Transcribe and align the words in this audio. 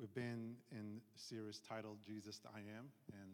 We've 0.00 0.12
been 0.12 0.56
in 0.72 1.00
a 1.14 1.18
series 1.18 1.60
titled 1.60 1.98
Jesus 2.04 2.40
I 2.52 2.58
Am. 2.58 2.86
And 3.12 3.30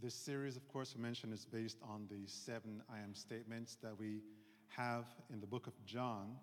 this 0.00 0.14
series, 0.14 0.56
of 0.56 0.66
course, 0.68 0.94
we 0.96 1.02
mentioned 1.02 1.34
is 1.34 1.44
based 1.44 1.76
on 1.82 2.06
the 2.10 2.26
seven 2.26 2.80
I 2.90 3.00
am 3.00 3.14
statements 3.14 3.76
that 3.82 3.98
we 3.98 4.22
have 4.68 5.04
in 5.30 5.40
the 5.40 5.46
book 5.46 5.66
of 5.66 5.74
John. 5.84 6.36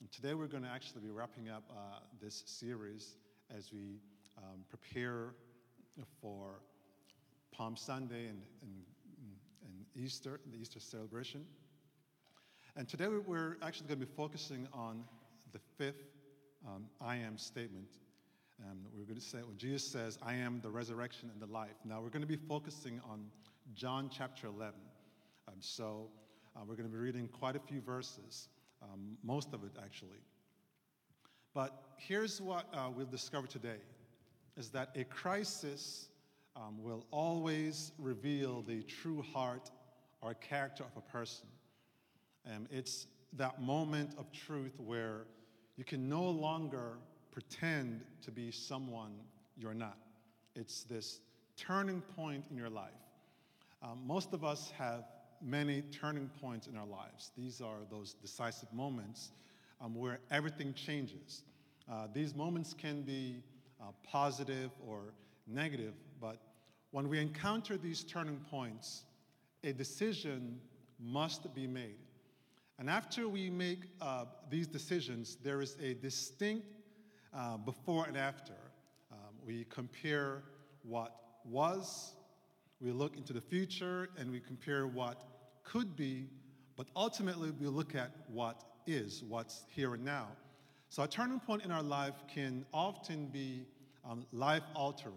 And 0.00 0.10
today 0.10 0.32
we're 0.32 0.46
going 0.46 0.62
to 0.62 0.70
actually 0.70 1.02
be 1.02 1.10
wrapping 1.10 1.50
up 1.50 1.64
uh, 1.70 1.98
this 2.18 2.44
series 2.46 3.16
as 3.54 3.74
we 3.74 4.00
um, 4.38 4.64
prepare 4.70 5.34
for 6.22 6.60
Palm 7.52 7.76
Sunday 7.76 8.28
and, 8.28 8.40
and, 8.62 8.72
and 9.66 9.84
Easter, 10.02 10.40
the 10.50 10.58
Easter 10.58 10.80
celebration. 10.80 11.44
And 12.74 12.88
today 12.88 13.08
we're 13.08 13.58
actually 13.60 13.88
going 13.88 14.00
to 14.00 14.06
be 14.06 14.12
focusing 14.16 14.66
on 14.72 15.04
the 15.52 15.58
fifth 15.76 16.17
um, 16.68 16.84
I 17.00 17.16
am 17.16 17.38
statement. 17.38 17.88
Um, 18.62 18.78
we're 18.94 19.04
going 19.04 19.18
to 19.18 19.24
say 19.24 19.38
when 19.38 19.56
Jesus 19.56 19.86
says, 19.86 20.18
I 20.22 20.34
am 20.34 20.60
the 20.62 20.70
resurrection 20.70 21.30
and 21.32 21.40
the 21.40 21.52
life. 21.52 21.76
Now 21.84 22.00
we're 22.00 22.10
going 22.10 22.22
to 22.22 22.28
be 22.28 22.36
focusing 22.36 23.00
on 23.08 23.24
John 23.74 24.10
chapter 24.12 24.48
11. 24.48 24.74
Um, 25.46 25.54
so 25.60 26.08
uh, 26.56 26.60
we're 26.66 26.74
going 26.74 26.88
to 26.88 26.92
be 26.94 26.98
reading 26.98 27.28
quite 27.28 27.56
a 27.56 27.60
few 27.60 27.80
verses, 27.80 28.48
um, 28.82 29.16
most 29.22 29.54
of 29.54 29.64
it 29.64 29.72
actually. 29.82 30.18
But 31.54 31.82
here's 31.96 32.40
what 32.40 32.66
uh, 32.74 32.88
we'll 32.94 33.06
discover 33.06 33.46
today 33.46 33.80
is 34.56 34.70
that 34.70 34.90
a 34.96 35.04
crisis 35.04 36.08
um, 36.56 36.82
will 36.82 37.06
always 37.10 37.92
reveal 37.98 38.62
the 38.62 38.82
true 38.82 39.22
heart 39.32 39.70
or 40.20 40.34
character 40.34 40.84
of 40.84 40.96
a 40.96 41.12
person. 41.12 41.46
Um, 42.46 42.66
it's 42.70 43.06
that 43.34 43.62
moment 43.62 44.14
of 44.18 44.32
truth 44.32 44.72
where 44.78 45.26
you 45.78 45.84
can 45.84 46.08
no 46.08 46.28
longer 46.28 46.98
pretend 47.30 48.02
to 48.22 48.30
be 48.32 48.50
someone 48.50 49.12
you're 49.56 49.72
not. 49.72 49.96
It's 50.56 50.82
this 50.82 51.20
turning 51.56 52.02
point 52.16 52.44
in 52.50 52.56
your 52.56 52.68
life. 52.68 52.90
Um, 53.80 54.00
most 54.04 54.34
of 54.34 54.44
us 54.44 54.72
have 54.76 55.04
many 55.40 55.82
turning 55.82 56.28
points 56.40 56.66
in 56.66 56.76
our 56.76 56.86
lives. 56.86 57.30
These 57.38 57.60
are 57.60 57.78
those 57.90 58.14
decisive 58.14 58.72
moments 58.72 59.30
um, 59.80 59.94
where 59.94 60.18
everything 60.32 60.74
changes. 60.74 61.44
Uh, 61.90 62.08
these 62.12 62.34
moments 62.34 62.74
can 62.74 63.02
be 63.02 63.40
uh, 63.80 63.84
positive 64.02 64.72
or 64.84 65.14
negative, 65.46 65.94
but 66.20 66.38
when 66.90 67.08
we 67.08 67.20
encounter 67.20 67.76
these 67.76 68.02
turning 68.02 68.40
points, 68.50 69.04
a 69.62 69.72
decision 69.72 70.60
must 70.98 71.54
be 71.54 71.68
made. 71.68 71.98
And 72.78 72.88
after 72.88 73.28
we 73.28 73.50
make 73.50 73.80
uh, 74.00 74.26
these 74.48 74.68
decisions, 74.68 75.36
there 75.42 75.60
is 75.60 75.76
a 75.82 75.94
distinct 75.94 76.66
uh, 77.36 77.56
before 77.56 78.06
and 78.06 78.16
after. 78.16 78.54
Um, 79.10 79.18
we 79.44 79.64
compare 79.68 80.44
what 80.84 81.16
was, 81.44 82.14
we 82.80 82.92
look 82.92 83.16
into 83.16 83.32
the 83.32 83.40
future, 83.40 84.10
and 84.16 84.30
we 84.30 84.38
compare 84.38 84.86
what 84.86 85.24
could 85.64 85.96
be, 85.96 86.28
but 86.76 86.86
ultimately 86.94 87.50
we 87.50 87.66
look 87.66 87.96
at 87.96 88.12
what 88.28 88.62
is, 88.86 89.24
what's 89.24 89.64
here 89.74 89.94
and 89.94 90.04
now. 90.04 90.28
So 90.88 91.02
a 91.02 91.08
turning 91.08 91.40
point 91.40 91.64
in 91.64 91.72
our 91.72 91.82
life 91.82 92.14
can 92.32 92.64
often 92.72 93.26
be 93.26 93.66
um, 94.08 94.24
life 94.32 94.62
altering. 94.74 95.16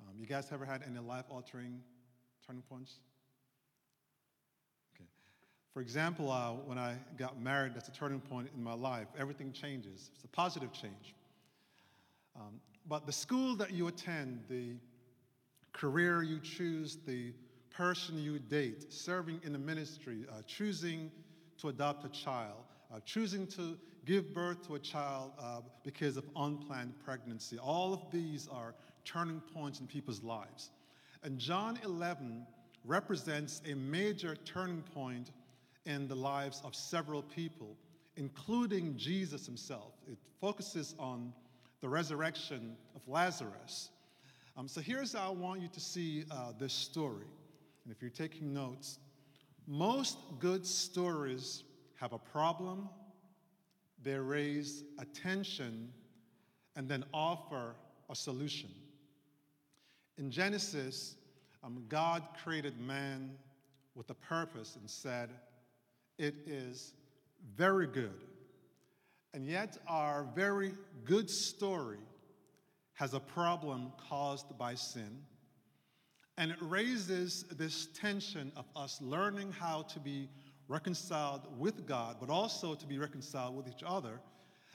Um, 0.00 0.14
you 0.18 0.26
guys 0.26 0.48
ever 0.52 0.64
had 0.64 0.82
any 0.88 1.00
life 1.00 1.24
altering 1.28 1.80
turning 2.46 2.62
points? 2.62 3.00
For 5.76 5.82
example, 5.82 6.32
uh, 6.32 6.52
when 6.64 6.78
I 6.78 6.96
got 7.18 7.38
married, 7.38 7.74
that's 7.74 7.88
a 7.88 7.92
turning 7.92 8.22
point 8.22 8.48
in 8.56 8.64
my 8.64 8.72
life. 8.72 9.08
Everything 9.18 9.52
changes. 9.52 10.10
It's 10.14 10.24
a 10.24 10.28
positive 10.28 10.72
change. 10.72 11.14
Um, 12.34 12.62
but 12.88 13.04
the 13.04 13.12
school 13.12 13.54
that 13.56 13.74
you 13.74 13.86
attend, 13.88 14.40
the 14.48 14.76
career 15.74 16.22
you 16.22 16.40
choose, 16.40 16.96
the 17.06 17.34
person 17.68 18.18
you 18.18 18.38
date, 18.38 18.90
serving 18.90 19.38
in 19.44 19.52
the 19.52 19.58
ministry, 19.58 20.24
uh, 20.30 20.40
choosing 20.46 21.10
to 21.60 21.68
adopt 21.68 22.06
a 22.06 22.08
child, 22.08 22.64
uh, 22.90 23.00
choosing 23.04 23.46
to 23.48 23.76
give 24.06 24.32
birth 24.32 24.66
to 24.68 24.76
a 24.76 24.78
child 24.78 25.32
uh, 25.38 25.60
because 25.84 26.16
of 26.16 26.24
unplanned 26.36 26.94
pregnancy. 27.04 27.58
All 27.58 27.92
of 27.92 28.10
these 28.10 28.48
are 28.50 28.74
turning 29.04 29.42
points 29.52 29.80
in 29.80 29.86
people's 29.86 30.22
lives. 30.22 30.70
And 31.22 31.38
John 31.38 31.78
11 31.84 32.46
represents 32.86 33.60
a 33.70 33.74
major 33.74 34.36
turning 34.36 34.80
point 34.80 35.32
in 35.86 36.08
the 36.08 36.14
lives 36.14 36.60
of 36.64 36.74
several 36.74 37.22
people, 37.22 37.76
including 38.16 38.96
Jesus 38.96 39.46
himself. 39.46 39.92
It 40.10 40.18
focuses 40.40 40.94
on 40.98 41.32
the 41.80 41.88
resurrection 41.88 42.76
of 42.94 43.06
Lazarus. 43.08 43.90
Um, 44.56 44.68
so 44.68 44.80
here's 44.80 45.12
how 45.12 45.28
I 45.28 45.32
want 45.32 45.60
you 45.60 45.68
to 45.68 45.80
see 45.80 46.24
uh, 46.30 46.52
this 46.58 46.72
story. 46.72 47.26
And 47.84 47.94
if 47.94 48.02
you're 48.02 48.10
taking 48.10 48.52
notes, 48.52 48.98
most 49.66 50.18
good 50.38 50.66
stories 50.66 51.62
have 51.96 52.12
a 52.12 52.18
problem, 52.18 52.88
they 54.02 54.14
raise 54.14 54.84
attention, 54.98 55.90
and 56.74 56.88
then 56.88 57.04
offer 57.12 57.74
a 58.10 58.14
solution. 58.14 58.70
In 60.18 60.30
Genesis, 60.30 61.16
um, 61.62 61.84
God 61.88 62.22
created 62.42 62.80
man 62.80 63.32
with 63.94 64.08
a 64.10 64.14
purpose 64.14 64.76
and 64.80 64.88
said, 64.88 65.30
it 66.18 66.34
is 66.46 66.92
very 67.56 67.86
good. 67.86 68.20
And 69.34 69.46
yet, 69.46 69.76
our 69.86 70.26
very 70.34 70.72
good 71.04 71.28
story 71.28 71.98
has 72.94 73.12
a 73.12 73.20
problem 73.20 73.92
caused 74.08 74.56
by 74.56 74.74
sin. 74.74 75.22
And 76.38 76.50
it 76.50 76.58
raises 76.60 77.44
this 77.44 77.88
tension 77.94 78.52
of 78.56 78.64
us 78.74 78.98
learning 79.02 79.52
how 79.52 79.82
to 79.82 80.00
be 80.00 80.28
reconciled 80.68 81.42
with 81.58 81.86
God, 81.86 82.16
but 82.20 82.30
also 82.30 82.74
to 82.74 82.86
be 82.86 82.98
reconciled 82.98 83.56
with 83.56 83.68
each 83.68 83.82
other. 83.86 84.20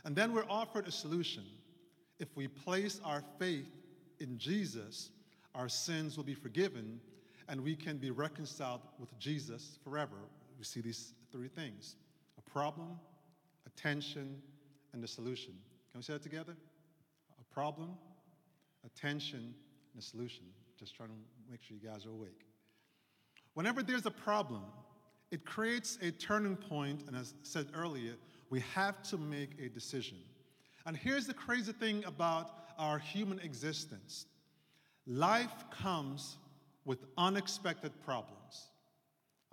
And 0.05 0.15
then 0.15 0.33
we're 0.33 0.49
offered 0.49 0.87
a 0.87 0.91
solution. 0.91 1.43
If 2.19 2.29
we 2.35 2.47
place 2.47 3.01
our 3.03 3.23
faith 3.39 3.69
in 4.19 4.37
Jesus, 4.37 5.09
our 5.55 5.67
sins 5.67 6.17
will 6.17 6.23
be 6.23 6.33
forgiven, 6.33 6.99
and 7.47 7.61
we 7.61 7.75
can 7.75 7.97
be 7.97 8.11
reconciled 8.11 8.81
with 8.99 9.17
Jesus 9.19 9.79
forever. 9.83 10.17
We 10.61 10.65
see 10.65 10.81
these 10.81 11.15
three 11.31 11.47
things 11.47 11.95
a 12.37 12.41
problem, 12.51 12.99
a 13.65 13.69
tension, 13.71 14.39
and 14.93 15.03
a 15.03 15.07
solution. 15.07 15.53
Can 15.91 15.97
we 15.97 16.03
say 16.03 16.13
that 16.13 16.21
together? 16.21 16.55
A 17.39 17.53
problem, 17.53 17.95
a 18.85 18.89
tension, 18.89 19.55
and 19.93 19.99
a 19.99 20.05
solution. 20.05 20.43
Just 20.79 20.95
trying 20.95 21.09
to 21.09 21.15
make 21.49 21.63
sure 21.63 21.75
you 21.81 21.89
guys 21.89 22.05
are 22.05 22.11
awake. 22.11 22.45
Whenever 23.55 23.81
there's 23.81 24.05
a 24.05 24.11
problem, 24.11 24.61
it 25.31 25.47
creates 25.47 25.97
a 26.03 26.11
turning 26.11 26.55
point, 26.55 27.05
and 27.07 27.15
as 27.15 27.33
I 27.33 27.39
said 27.41 27.65
earlier, 27.73 28.13
we 28.51 28.59
have 28.75 29.01
to 29.09 29.17
make 29.17 29.59
a 29.59 29.67
decision. 29.67 30.19
And 30.85 30.95
here's 30.95 31.25
the 31.25 31.33
crazy 31.33 31.71
thing 31.71 32.03
about 32.05 32.51
our 32.77 32.99
human 32.99 33.39
existence 33.39 34.27
life 35.07 35.65
comes 35.71 36.37
with 36.85 36.99
unexpected 37.17 37.93
problems. 38.05 38.40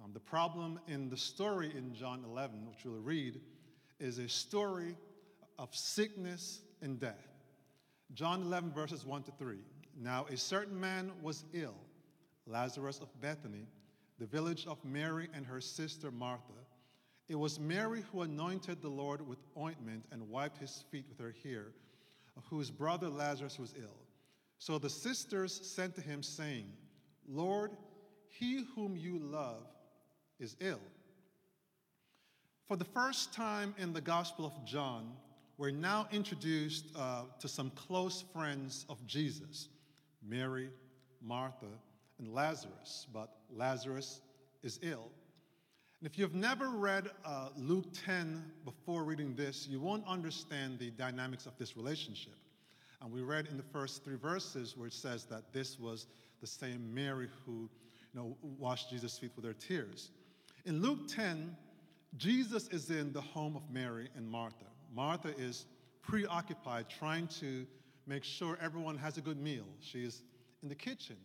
Um, 0.08 0.14
the 0.14 0.20
problem 0.20 0.80
in 0.88 1.08
the 1.08 1.16
story 1.16 1.70
in 1.76 1.94
John 1.94 2.24
11, 2.24 2.66
which 2.66 2.84
we'll 2.84 3.00
read, 3.00 3.40
is 4.00 4.18
a 4.18 4.28
story 4.28 4.96
of 5.58 5.74
sickness 5.74 6.60
and 6.82 6.98
death. 6.98 7.26
John 8.14 8.42
11, 8.42 8.72
verses 8.72 9.04
1 9.04 9.24
to 9.24 9.32
3. 9.32 9.58
Now, 10.00 10.26
a 10.30 10.36
certain 10.36 10.78
man 10.78 11.12
was 11.20 11.44
ill, 11.52 11.74
Lazarus 12.46 13.00
of 13.00 13.08
Bethany, 13.20 13.66
the 14.18 14.26
village 14.26 14.66
of 14.66 14.82
Mary 14.84 15.28
and 15.34 15.44
her 15.44 15.60
sister 15.60 16.10
Martha. 16.10 16.52
It 17.28 17.36
was 17.36 17.60
Mary 17.60 18.02
who 18.10 18.22
anointed 18.22 18.80
the 18.80 18.88
Lord 18.88 19.26
with 19.26 19.38
ointment 19.58 20.04
and 20.10 20.30
wiped 20.30 20.58
his 20.58 20.84
feet 20.90 21.04
with 21.08 21.18
her 21.18 21.34
hair, 21.44 21.66
whose 22.48 22.70
brother 22.70 23.08
Lazarus 23.08 23.58
was 23.58 23.74
ill. 23.76 23.98
So 24.58 24.78
the 24.78 24.88
sisters 24.88 25.52
sent 25.52 25.94
to 25.96 26.00
him, 26.00 26.22
saying, 26.22 26.66
Lord, 27.28 27.72
he 28.28 28.64
whom 28.74 28.96
you 28.96 29.18
love 29.18 29.66
is 30.40 30.56
ill. 30.60 30.80
For 32.66 32.76
the 32.76 32.84
first 32.84 33.32
time 33.32 33.74
in 33.78 33.92
the 33.92 34.00
Gospel 34.00 34.44
of 34.44 34.64
John, 34.64 35.12
we're 35.56 35.70
now 35.70 36.06
introduced 36.12 36.86
uh, 36.96 37.22
to 37.40 37.48
some 37.48 37.70
close 37.70 38.24
friends 38.32 38.84
of 38.88 39.04
Jesus 39.06 39.68
Mary, 40.22 40.68
Martha, 41.22 41.66
and 42.18 42.34
Lazarus. 42.34 43.06
But 43.12 43.30
Lazarus 43.50 44.20
is 44.62 44.78
ill. 44.82 45.08
And 46.00 46.08
if 46.08 46.18
you've 46.18 46.34
never 46.34 46.68
read 46.68 47.10
uh, 47.24 47.48
Luke 47.56 47.86
10 48.04 48.44
before 48.64 49.02
reading 49.02 49.34
this, 49.34 49.66
you 49.68 49.80
won't 49.80 50.06
understand 50.06 50.78
the 50.78 50.90
dynamics 50.90 51.46
of 51.46 51.56
this 51.58 51.76
relationship. 51.76 52.36
And 53.00 53.12
we 53.12 53.22
read 53.22 53.46
in 53.46 53.56
the 53.56 53.62
first 53.62 54.04
three 54.04 54.16
verses 54.16 54.76
where 54.76 54.88
it 54.88 54.92
says 54.92 55.24
that 55.24 55.52
this 55.52 55.78
was 55.78 56.06
the 56.40 56.46
same 56.46 56.94
Mary 56.94 57.28
who 57.44 57.68
you 58.12 58.20
know, 58.20 58.36
washed 58.42 58.90
Jesus' 58.90 59.18
feet 59.18 59.32
with 59.34 59.44
her 59.44 59.54
tears. 59.54 60.10
In 60.64 60.82
Luke 60.82 61.08
10, 61.08 61.56
Jesus 62.16 62.68
is 62.68 62.90
in 62.90 63.12
the 63.12 63.20
home 63.20 63.56
of 63.56 63.62
Mary 63.70 64.08
and 64.16 64.28
Martha. 64.28 64.66
Martha 64.94 65.32
is 65.38 65.66
preoccupied 66.02 66.86
trying 66.88 67.28
to 67.28 67.66
make 68.06 68.24
sure 68.24 68.58
everyone 68.60 68.96
has 68.96 69.18
a 69.18 69.20
good 69.20 69.40
meal. 69.40 69.66
She's 69.80 70.22
in 70.62 70.68
the 70.68 70.74
kitchen. 70.74 71.16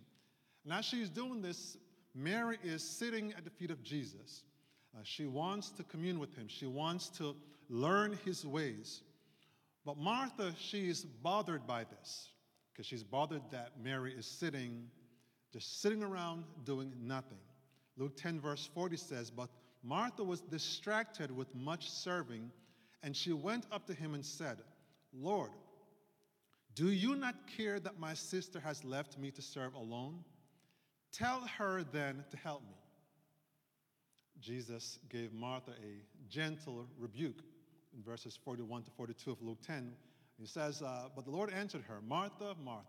And 0.63 0.73
as 0.73 0.85
she's 0.85 1.09
doing 1.09 1.41
this, 1.41 1.77
Mary 2.13 2.57
is 2.63 2.83
sitting 2.83 3.33
at 3.37 3.43
the 3.43 3.49
feet 3.49 3.71
of 3.71 3.81
Jesus. 3.83 4.43
Uh, 4.95 4.99
she 5.03 5.25
wants 5.25 5.71
to 5.71 5.83
commune 5.83 6.19
with 6.19 6.35
him, 6.35 6.47
she 6.47 6.67
wants 6.67 7.09
to 7.09 7.35
learn 7.69 8.17
his 8.25 8.45
ways. 8.45 9.01
But 9.85 9.97
Martha, 9.97 10.53
she 10.57 10.89
is 10.89 11.03
bothered 11.03 11.65
by 11.65 11.85
this 11.85 12.29
because 12.71 12.85
she's 12.85 13.03
bothered 13.03 13.41
that 13.51 13.71
Mary 13.81 14.13
is 14.13 14.25
sitting, 14.25 14.87
just 15.51 15.81
sitting 15.81 16.03
around 16.03 16.43
doing 16.63 16.93
nothing. 17.01 17.39
Luke 17.97 18.15
10, 18.17 18.39
verse 18.39 18.69
40 18.73 18.97
says, 18.97 19.29
But 19.29 19.49
Martha 19.83 20.23
was 20.23 20.41
distracted 20.41 21.29
with 21.29 21.53
much 21.53 21.89
serving, 21.89 22.51
and 23.03 23.15
she 23.15 23.33
went 23.33 23.65
up 23.71 23.85
to 23.87 23.93
him 23.93 24.13
and 24.13 24.25
said, 24.25 24.57
Lord, 25.13 25.51
do 26.75 26.89
you 26.89 27.15
not 27.15 27.35
care 27.57 27.79
that 27.79 27.99
my 27.99 28.13
sister 28.13 28.59
has 28.59 28.83
left 28.83 29.19
me 29.19 29.29
to 29.31 29.41
serve 29.41 29.75
alone? 29.75 30.23
Tell 31.11 31.41
her 31.57 31.83
then 31.91 32.23
to 32.31 32.37
help 32.37 32.63
me. 32.63 32.75
Jesus 34.39 34.97
gave 35.09 35.31
Martha 35.31 35.71
a 35.71 36.29
gentle 36.29 36.87
rebuke 36.97 37.43
in 37.95 38.03
verses 38.03 38.37
41 38.43 38.83
to 38.83 38.91
42 38.91 39.31
of 39.31 39.41
Luke 39.41 39.59
10. 39.65 39.93
He 40.39 40.47
says, 40.47 40.81
uh, 40.81 41.09
But 41.15 41.25
the 41.25 41.31
Lord 41.31 41.51
answered 41.53 41.83
her, 41.87 42.01
Martha, 42.01 42.55
Martha, 42.63 42.87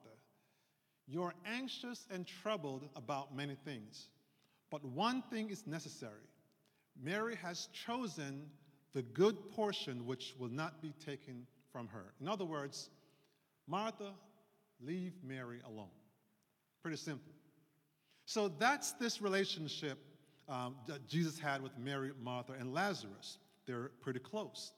you 1.07 1.23
are 1.23 1.35
anxious 1.47 2.07
and 2.11 2.27
troubled 2.27 2.89
about 2.97 3.37
many 3.37 3.57
things, 3.65 4.09
but 4.75 4.85
one 4.85 5.23
thing 5.31 5.51
is 5.51 5.69
necessary. 5.69 6.27
Mary 7.01 7.37
has 7.37 7.69
chosen 7.87 8.45
the 8.93 9.03
good 9.03 9.37
portion 9.53 10.05
which 10.05 10.35
will 10.37 10.49
not 10.49 10.83
be 10.83 10.93
taken 10.99 11.47
from 11.71 11.87
her. 11.87 12.13
In 12.21 12.27
other 12.27 12.45
words, 12.45 12.91
Martha, 13.69 14.11
leave 14.81 15.13
Mary 15.23 15.61
alone. 15.65 15.95
Pretty 16.83 16.97
simple. 16.97 17.31
So 18.27 18.49
that's 18.49 18.95
this 18.95 19.23
relationship 19.23 19.97
um, 20.49 20.75
that 20.89 21.07
Jesus 21.07 21.39
had 21.39 21.63
with 21.63 21.79
Mary, 21.79 22.11
Martha, 22.21 22.55
and 22.59 22.75
Lazarus. 22.75 23.39
They're 23.67 23.93
pretty 24.01 24.19
close. 24.19 24.73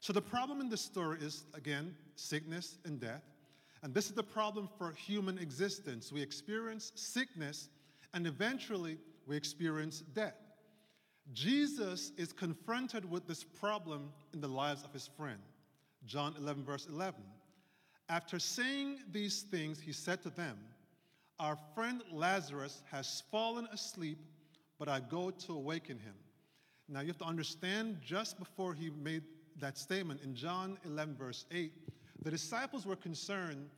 So 0.00 0.12
the 0.12 0.22
problem 0.22 0.60
in 0.60 0.68
this 0.68 0.80
story 0.80 1.18
is, 1.20 1.44
again, 1.54 1.94
sickness 2.16 2.78
and 2.84 2.98
death. 2.98 3.22
And 3.84 3.94
this 3.94 4.06
is 4.06 4.12
the 4.12 4.24
problem 4.24 4.68
for 4.76 4.90
human 4.90 5.38
existence. 5.38 6.10
We 6.10 6.20
experience 6.20 6.90
sickness, 6.96 7.68
and 8.12 8.26
eventually 8.26 8.98
we 9.26 9.36
experience 9.36 10.00
death. 10.14 10.36
Jesus 11.32 12.12
is 12.16 12.32
confronted 12.32 13.08
with 13.10 13.26
this 13.26 13.42
problem 13.42 14.12
in 14.32 14.40
the 14.40 14.48
lives 14.48 14.84
of 14.84 14.92
his 14.92 15.08
friend. 15.16 15.40
John 16.06 16.34
11, 16.38 16.64
verse 16.64 16.86
11. 16.86 17.20
After 18.08 18.38
saying 18.38 19.00
these 19.10 19.42
things, 19.42 19.80
he 19.80 19.92
said 19.92 20.22
to 20.22 20.30
them, 20.30 20.56
Our 21.40 21.58
friend 21.74 22.02
Lazarus 22.12 22.82
has 22.90 23.24
fallen 23.32 23.66
asleep, 23.72 24.18
but 24.78 24.88
I 24.88 25.00
go 25.00 25.30
to 25.30 25.52
awaken 25.54 25.98
him. 25.98 26.14
Now 26.88 27.00
you 27.00 27.08
have 27.08 27.18
to 27.18 27.24
understand, 27.24 27.98
just 28.04 28.38
before 28.38 28.72
he 28.72 28.90
made 28.90 29.24
that 29.58 29.76
statement 29.76 30.20
in 30.22 30.36
John 30.36 30.78
11, 30.84 31.16
verse 31.16 31.46
8, 31.50 31.72
the 32.22 32.30
disciples 32.30 32.86
were 32.86 32.96
concerned 32.96 33.68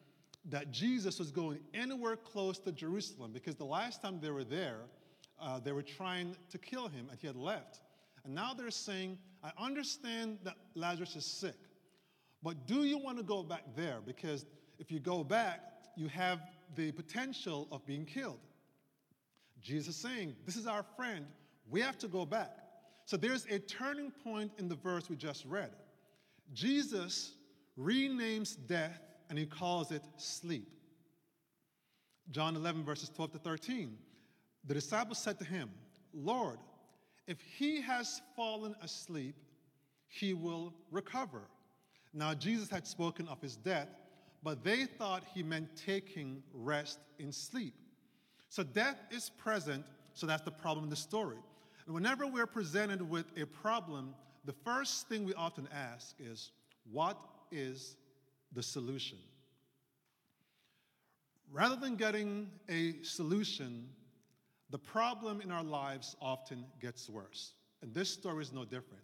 that 0.50 0.70
Jesus 0.70 1.18
was 1.18 1.30
going 1.30 1.58
anywhere 1.72 2.16
close 2.16 2.58
to 2.58 2.72
Jerusalem 2.72 3.32
because 3.32 3.54
the 3.54 3.64
last 3.64 4.02
time 4.02 4.18
they 4.20 4.30
were 4.30 4.44
there, 4.44 4.80
uh, 5.40 5.60
they 5.60 5.72
were 5.72 5.82
trying 5.82 6.36
to 6.50 6.58
kill 6.58 6.88
him 6.88 7.08
and 7.10 7.18
he 7.18 7.26
had 7.26 7.36
left. 7.36 7.80
And 8.24 8.34
now 8.34 8.54
they're 8.54 8.70
saying, 8.70 9.18
I 9.42 9.52
understand 9.58 10.38
that 10.44 10.54
Lazarus 10.74 11.16
is 11.16 11.24
sick, 11.24 11.56
but 12.42 12.66
do 12.66 12.84
you 12.84 12.98
want 12.98 13.18
to 13.18 13.24
go 13.24 13.42
back 13.42 13.62
there? 13.76 13.98
Because 14.04 14.46
if 14.78 14.90
you 14.90 15.00
go 15.00 15.24
back, 15.24 15.60
you 15.96 16.08
have 16.08 16.40
the 16.76 16.92
potential 16.92 17.68
of 17.72 17.84
being 17.86 18.04
killed. 18.04 18.38
Jesus 19.60 19.96
saying, 19.96 20.36
This 20.46 20.56
is 20.56 20.66
our 20.66 20.84
friend. 20.96 21.26
We 21.68 21.80
have 21.80 21.98
to 21.98 22.08
go 22.08 22.24
back. 22.24 22.56
So 23.04 23.16
there's 23.16 23.46
a 23.46 23.58
turning 23.58 24.10
point 24.10 24.52
in 24.58 24.68
the 24.68 24.76
verse 24.76 25.08
we 25.08 25.16
just 25.16 25.44
read. 25.44 25.70
Jesus 26.52 27.32
renames 27.78 28.56
death 28.66 29.00
and 29.28 29.38
he 29.38 29.46
calls 29.46 29.90
it 29.90 30.02
sleep. 30.16 30.68
John 32.30 32.56
11, 32.56 32.84
verses 32.84 33.08
12 33.08 33.32
to 33.32 33.38
13. 33.38 33.96
The 34.64 34.74
disciples 34.74 35.18
said 35.18 35.38
to 35.38 35.44
him, 35.44 35.70
Lord, 36.12 36.58
if 37.26 37.40
he 37.40 37.80
has 37.82 38.22
fallen 38.34 38.74
asleep, 38.82 39.34
he 40.08 40.34
will 40.34 40.72
recover. 40.90 41.42
Now, 42.14 42.34
Jesus 42.34 42.70
had 42.70 42.86
spoken 42.86 43.28
of 43.28 43.40
his 43.40 43.56
death, 43.56 43.88
but 44.42 44.64
they 44.64 44.86
thought 44.86 45.24
he 45.34 45.42
meant 45.42 45.68
taking 45.76 46.42
rest 46.52 46.98
in 47.18 47.32
sleep. 47.32 47.74
So, 48.48 48.62
death 48.62 48.96
is 49.10 49.30
present, 49.30 49.84
so 50.14 50.26
that's 50.26 50.42
the 50.42 50.50
problem 50.50 50.84
in 50.84 50.90
the 50.90 50.96
story. 50.96 51.36
And 51.86 51.94
whenever 51.94 52.26
we're 52.26 52.46
presented 52.46 53.02
with 53.02 53.26
a 53.36 53.44
problem, 53.44 54.14
the 54.44 54.54
first 54.64 55.08
thing 55.08 55.24
we 55.24 55.34
often 55.34 55.68
ask 55.72 56.14
is, 56.18 56.52
What 56.90 57.18
is 57.52 57.96
the 58.52 58.62
solution? 58.62 59.18
Rather 61.50 61.76
than 61.76 61.96
getting 61.96 62.50
a 62.68 63.02
solution, 63.02 63.88
the 64.70 64.78
problem 64.78 65.40
in 65.40 65.50
our 65.50 65.62
lives 65.62 66.16
often 66.20 66.64
gets 66.80 67.08
worse. 67.08 67.52
And 67.82 67.94
this 67.94 68.10
story 68.10 68.42
is 68.42 68.52
no 68.52 68.64
different. 68.64 69.02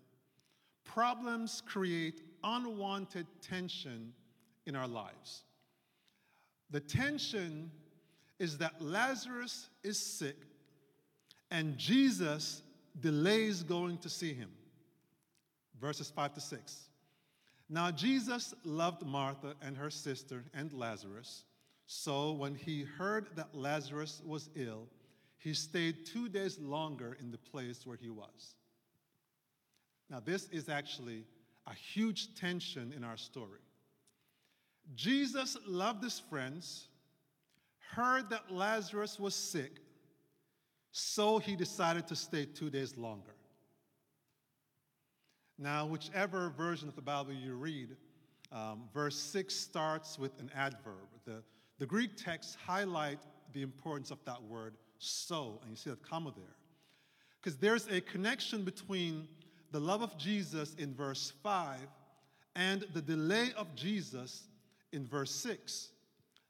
Problems 0.84 1.62
create 1.66 2.22
unwanted 2.42 3.26
tension 3.40 4.12
in 4.66 4.76
our 4.76 4.88
lives. 4.88 5.44
The 6.70 6.80
tension 6.80 7.70
is 8.38 8.58
that 8.58 8.80
Lazarus 8.80 9.68
is 9.82 9.98
sick 9.98 10.36
and 11.50 11.78
Jesus 11.78 12.62
delays 13.00 13.62
going 13.62 13.98
to 13.98 14.08
see 14.08 14.34
him. 14.34 14.50
Verses 15.80 16.10
5 16.10 16.34
to 16.34 16.40
6. 16.40 16.88
Now, 17.68 17.90
Jesus 17.90 18.54
loved 18.64 19.04
Martha 19.06 19.54
and 19.62 19.76
her 19.76 19.90
sister 19.90 20.44
and 20.52 20.72
Lazarus. 20.72 21.44
So, 21.86 22.32
when 22.32 22.54
he 22.54 22.82
heard 22.82 23.28
that 23.36 23.54
Lazarus 23.54 24.22
was 24.24 24.48
ill, 24.54 24.86
he 25.44 25.52
stayed 25.52 26.06
two 26.06 26.30
days 26.30 26.58
longer 26.58 27.18
in 27.20 27.30
the 27.30 27.36
place 27.36 27.86
where 27.86 27.98
he 27.98 28.08
was. 28.08 28.54
Now, 30.08 30.20
this 30.24 30.48
is 30.48 30.70
actually 30.70 31.26
a 31.66 31.74
huge 31.74 32.34
tension 32.34 32.94
in 32.96 33.04
our 33.04 33.18
story. 33.18 33.60
Jesus 34.94 35.58
loved 35.66 36.02
his 36.02 36.18
friends, 36.18 36.88
heard 37.92 38.30
that 38.30 38.50
Lazarus 38.50 39.20
was 39.20 39.34
sick, 39.34 39.72
so 40.92 41.36
he 41.38 41.56
decided 41.56 42.06
to 42.06 42.16
stay 42.16 42.46
two 42.46 42.70
days 42.70 42.96
longer. 42.96 43.34
Now, 45.58 45.84
whichever 45.84 46.54
version 46.56 46.88
of 46.88 46.96
the 46.96 47.02
Bible 47.02 47.34
you 47.34 47.54
read, 47.54 47.90
um, 48.50 48.84
verse 48.94 49.18
6 49.20 49.54
starts 49.54 50.18
with 50.18 50.38
an 50.40 50.50
adverb. 50.54 51.08
The, 51.26 51.42
the 51.78 51.86
Greek 51.86 52.16
texts 52.16 52.56
highlight 52.66 53.18
the 53.52 53.60
importance 53.60 54.10
of 54.10 54.24
that 54.24 54.42
word, 54.42 54.74
so, 55.04 55.58
and 55.62 55.70
you 55.70 55.76
see 55.76 55.90
that 55.90 56.02
comma 56.02 56.32
there. 56.36 56.56
Because 57.40 57.58
there's 57.58 57.86
a 57.88 58.00
connection 58.00 58.64
between 58.64 59.28
the 59.70 59.80
love 59.80 60.02
of 60.02 60.16
Jesus 60.16 60.74
in 60.74 60.94
verse 60.94 61.32
5 61.42 61.78
and 62.56 62.86
the 62.94 63.02
delay 63.02 63.50
of 63.56 63.74
Jesus 63.74 64.44
in 64.92 65.06
verse 65.06 65.32
6. 65.32 65.88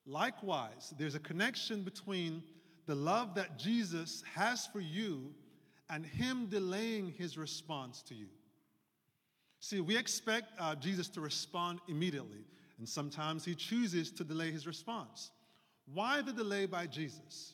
Likewise, 0.06 0.92
there's 0.98 1.14
a 1.14 1.20
connection 1.20 1.82
between 1.82 2.42
the 2.86 2.94
love 2.94 3.34
that 3.34 3.58
Jesus 3.58 4.22
has 4.34 4.66
for 4.66 4.80
you 4.80 5.32
and 5.88 6.04
Him 6.04 6.46
delaying 6.46 7.12
His 7.16 7.38
response 7.38 8.02
to 8.02 8.14
you. 8.14 8.26
See, 9.60 9.80
we 9.80 9.96
expect 9.96 10.52
uh, 10.60 10.74
Jesus 10.74 11.08
to 11.08 11.22
respond 11.22 11.80
immediately, 11.88 12.44
and 12.78 12.86
sometimes 12.86 13.44
He 13.44 13.54
chooses 13.54 14.10
to 14.12 14.24
delay 14.24 14.50
His 14.50 14.66
response. 14.66 15.30
Why 15.92 16.20
the 16.20 16.32
delay 16.32 16.66
by 16.66 16.86
Jesus? 16.86 17.53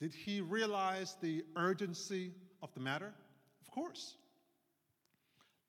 Did 0.00 0.14
He 0.14 0.40
realize 0.40 1.16
the 1.20 1.44
urgency 1.56 2.32
of 2.62 2.72
the 2.74 2.80
matter? 2.80 3.12
Of 3.62 3.70
course. 3.70 4.16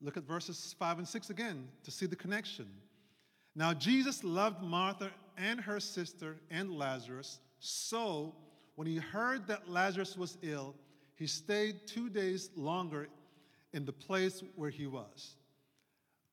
Look 0.01 0.17
at 0.17 0.23
verses 0.23 0.75
5 0.79 0.99
and 0.99 1.07
6 1.07 1.29
again 1.29 1.67
to 1.83 1.91
see 1.91 2.05
the 2.05 2.15
connection. 2.15 2.67
Now, 3.55 3.73
Jesus 3.73 4.23
loved 4.23 4.61
Martha 4.61 5.11
and 5.37 5.59
her 5.59 5.79
sister 5.79 6.37
and 6.49 6.71
Lazarus, 6.71 7.39
so 7.59 8.35
when 8.75 8.87
he 8.87 8.97
heard 8.97 9.47
that 9.47 9.69
Lazarus 9.69 10.15
was 10.15 10.37
ill, 10.41 10.75
he 11.15 11.27
stayed 11.27 11.85
two 11.85 12.09
days 12.09 12.49
longer 12.55 13.09
in 13.73 13.85
the 13.85 13.91
place 13.91 14.41
where 14.55 14.69
he 14.69 14.87
was. 14.87 15.35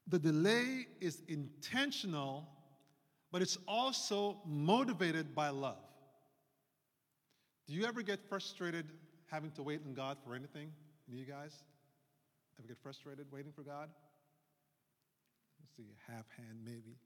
The 0.06 0.18
delay 0.20 0.86
is 1.00 1.22
intentional, 1.26 2.48
but 3.32 3.42
it's 3.42 3.58
also 3.66 4.38
motivated 4.46 5.34
by 5.34 5.48
love. 5.48 5.85
Do 7.66 7.74
you 7.74 7.84
ever 7.84 8.02
get 8.02 8.20
frustrated 8.28 8.86
having 9.26 9.50
to 9.52 9.62
wait 9.62 9.80
on 9.86 9.94
God 9.94 10.18
for 10.24 10.34
anything? 10.34 10.70
Do 11.10 11.16
you 11.16 11.24
guys? 11.24 11.52
Ever 12.58 12.68
get 12.68 12.78
frustrated 12.82 13.26
waiting 13.32 13.52
for 13.52 13.62
God? 13.62 13.88
Let's 15.60 15.76
see, 15.76 15.94
half 16.06 16.26
hand 16.36 16.58
maybe. 16.64 16.96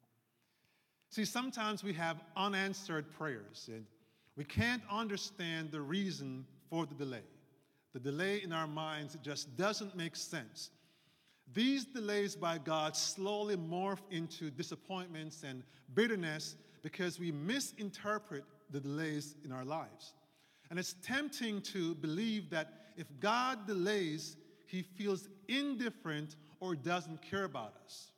See, 1.11 1.25
sometimes 1.25 1.83
we 1.83 1.93
have 1.95 2.23
unanswered 2.37 3.11
prayers 3.13 3.69
and 3.73 3.87
we 4.37 4.45
can't 4.45 4.83
understand 4.91 5.71
the 5.73 5.81
reason 5.81 6.47
for 6.69 6.87
the 6.87 6.95
delay. 6.95 7.25
The 7.93 8.01
delay 8.01 8.43
in 8.43 8.53
our 8.53 8.69
minds 8.69 9.17
just 9.23 9.57
doesn't 9.57 9.97
make 9.97 10.15
sense. 10.15 10.71
These 11.53 11.87
delays 11.87 12.37
by 12.37 12.59
God 12.59 12.97
slowly 12.97 13.57
morph 13.57 13.99
into 14.11 14.51
disappointments 14.51 15.43
and 15.43 15.65
bitterness 15.95 16.55
because 16.83 17.19
we 17.19 17.33
misinterpret 17.33 18.45
the 18.71 18.79
delays 18.79 19.35
in 19.45 19.51
our 19.51 19.65
lives. 19.65 20.15
And 20.71 20.79
it's 20.79 20.95
tempting 21.03 21.61
to 21.63 21.95
believe 21.97 22.49
that 22.51 22.73
if 22.97 23.07
God 23.19 23.67
delays, 23.67 24.37
he 24.67 24.83
feels 24.83 25.29
indifferent 25.49 26.37
or 26.61 26.77
doesn't 26.77 27.21
care 27.23 27.45
about 27.45 27.75
us. 27.85 28.13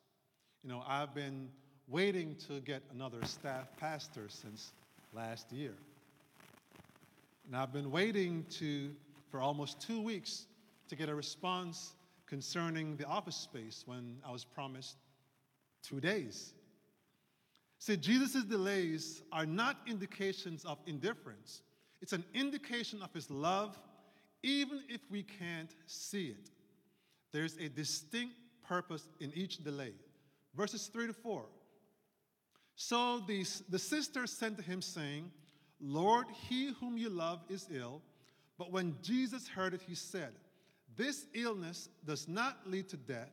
You 0.63 0.69
know, 0.69 0.85
I've 0.87 1.15
been 1.15 1.49
waiting 1.89 2.37
to 2.49 2.61
get 2.61 2.83
another 2.93 3.25
staff 3.25 3.69
pastor 3.79 4.29
since 4.29 4.73
last 5.13 5.51
year. 5.51 5.75
And 7.47 7.57
I've 7.57 7.73
been 7.73 7.91
waiting 7.91 8.45
to, 8.59 8.91
for 9.31 9.41
almost 9.41 9.81
two 9.81 10.01
weeks 10.01 10.47
to 10.89 10.97
get 10.97 11.09
a 11.09 11.15
response 11.15 11.95
concerning 12.27 12.97
the 12.97 13.05
office 13.07 13.37
space 13.37 13.83
when 13.87 14.17
I 14.27 14.31
was 14.31 14.45
promised 14.45 14.97
two 15.83 16.01
days. 16.01 16.53
See, 17.79 17.97
Jesus' 17.97 18.45
delays 18.45 19.23
are 19.33 19.45
not 19.45 19.79
indications 19.87 20.65
of 20.65 20.79
indifference. 20.87 21.63
It's 22.03 22.13
an 22.13 22.25
indication 22.35 23.01
of 23.01 23.15
his 23.15 23.31
love, 23.31 23.79
even 24.43 24.83
if 24.89 25.01
we 25.09 25.23
can't 25.23 25.71
see 25.87 26.27
it. 26.27 26.51
There's 27.33 27.57
a 27.57 27.69
distinct 27.69 28.35
purpose 28.67 29.09
in 29.21 29.33
each 29.35 29.63
delay. 29.63 29.93
Verses 30.55 30.89
3 30.89 31.07
to 31.07 31.13
4. 31.13 31.45
So 32.75 33.23
the, 33.27 33.47
the 33.69 33.79
sister 33.79 34.27
sent 34.27 34.57
to 34.59 34.65
him, 34.65 34.83
saying, 34.83 35.31
Lord, 35.81 36.27
he 36.49 36.73
whom 36.81 36.99
you 36.99 37.09
love 37.09 37.41
is 37.49 37.69
ill. 37.73 38.03
But 38.59 38.73
when 38.73 38.97
Jesus 39.01 39.47
heard 39.47 39.73
it, 39.73 39.83
he 39.87 39.95
said, 39.95 40.33
This 40.97 41.27
illness 41.35 41.89
does 42.05 42.27
not 42.27 42.59
lead 42.67 42.89
to 42.89 42.97
death. 42.97 43.31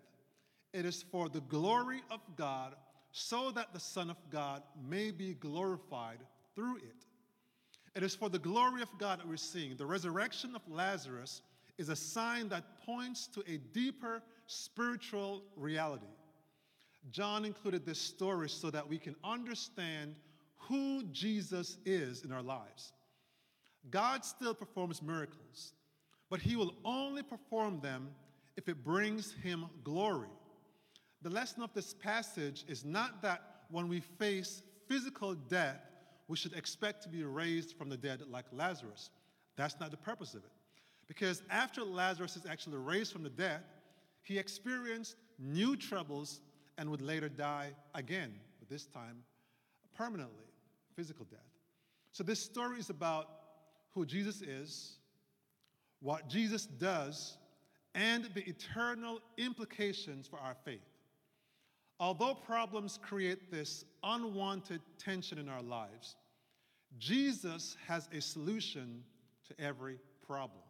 It 0.74 0.86
is 0.86 1.04
for 1.12 1.28
the 1.28 1.42
glory 1.42 2.02
of 2.12 2.20
God, 2.36 2.76
so 3.12 3.50
that 3.52 3.74
the 3.74 3.80
Son 3.80 4.12
of 4.12 4.18
God 4.30 4.62
may 4.88 5.10
be 5.10 5.34
glorified 5.34 6.20
through 6.56 6.78
it. 6.78 7.06
It 7.96 8.04
is 8.04 8.16
for 8.16 8.30
the 8.30 8.40
glory 8.40 8.82
of 8.82 8.90
God 8.98 9.20
that 9.20 9.28
we're 9.28 9.38
seeing. 9.38 9.76
The 9.76 9.86
resurrection 9.86 10.56
of 10.56 10.62
Lazarus 10.68 11.42
is 11.78 11.90
a 11.90 11.96
sign 11.96 12.50
that 12.50 12.86
points 12.86 13.28
to 13.28 13.44
a 13.48 13.58
deeper 13.58 14.22
spiritual 14.48 15.44
reality. 15.56 16.06
John 17.12 17.46
included 17.46 17.86
this 17.86 18.00
story 18.00 18.50
so 18.50 18.70
that 18.70 18.88
we 18.88 18.98
can 18.98 19.16
understand 19.24 20.16
who 20.58 21.04
Jesus 21.12 21.78
is 21.86 22.24
in 22.24 22.32
our 22.32 22.44
lives. 22.44 22.94
God 23.90 24.26
still 24.26 24.54
performs 24.54 25.02
miracles, 25.02 25.74
but 26.30 26.42
he 26.42 26.56
will 26.56 26.76
only 26.84 27.24
perform 27.24 27.80
them 27.80 28.10
if 28.58 28.68
it 28.68 28.84
brings 28.84 29.34
him 29.42 29.66
glory. 29.84 30.28
The 31.22 31.30
lesson 31.30 31.64
of 31.64 31.74
this 31.74 31.94
passage 31.94 32.66
is 32.68 32.86
not 32.86 33.22
that 33.22 33.42
when 33.72 33.88
we 33.88 34.02
face 34.02 34.62
physical 34.88 35.34
death, 35.34 35.89
we 36.30 36.38
should 36.38 36.54
expect 36.54 37.02
to 37.04 37.10
be 37.10 37.24
raised 37.24 37.76
from 37.76 37.90
the 37.90 37.98
dead 37.98 38.22
like 38.30 38.46
Lazarus. 38.54 39.10
That's 39.58 39.78
not 39.80 39.92
the 39.92 39.98
purpose 39.98 40.36
of 40.36 40.44
it. 40.46 40.52
Because 41.08 41.42
after 41.50 41.84
Lazarus 41.84 42.38
is 42.38 42.46
actually 42.46 42.78
raised 42.78 43.12
from 43.12 43.24
the 43.24 43.32
dead, 43.32 43.62
he 44.22 44.38
experienced 44.38 45.16
new 45.40 45.76
troubles 45.76 46.40
and 46.78 46.90
would 46.90 47.02
later 47.02 47.28
die 47.28 47.72
again, 47.96 48.32
but 48.60 48.70
this 48.70 48.86
time 48.86 49.24
permanently 49.98 50.46
physical 50.96 51.26
death. 51.26 51.40
So, 52.12 52.24
this 52.24 52.40
story 52.40 52.80
is 52.80 52.90
about 52.90 53.28
who 53.94 54.06
Jesus 54.06 54.42
is, 54.42 54.98
what 56.00 56.30
Jesus 56.30 56.66
does, 56.66 57.38
and 57.96 58.26
the 58.36 58.48
eternal 58.48 59.20
implications 59.38 60.28
for 60.28 60.40
our 60.40 60.56
faith. 60.64 60.89
Although 62.00 62.34
problems 62.34 62.98
create 63.02 63.52
this 63.52 63.84
unwanted 64.04 64.82
tension 64.98 65.38
in 65.38 65.50
our 65.50 65.62
lives, 65.62 66.16
Jesus 66.98 67.76
has 67.88 68.08
a 68.14 68.22
solution 68.22 69.04
to 69.48 69.64
every 69.64 70.00
problem. 70.26 70.62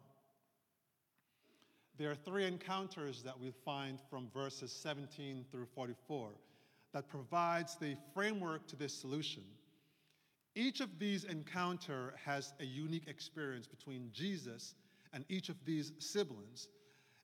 There 1.98 2.10
are 2.10 2.16
three 2.16 2.46
encounters 2.46 3.22
that 3.22 3.38
we 3.38 3.52
find 3.64 3.98
from 4.08 4.28
verses 4.34 4.72
17 4.72 5.44
through 5.52 5.66
44 5.74 6.30
that 6.92 7.08
provides 7.08 7.76
the 7.76 7.96
framework 8.14 8.66
to 8.68 8.76
this 8.76 8.92
solution. 8.92 9.44
Each 10.56 10.80
of 10.80 10.98
these 10.98 11.24
encounter 11.24 12.14
has 12.24 12.54
a 12.58 12.64
unique 12.64 13.06
experience 13.06 13.66
between 13.68 14.10
Jesus 14.12 14.74
and 15.12 15.24
each 15.28 15.48
of 15.48 15.56
these 15.64 15.92
siblings. 15.98 16.68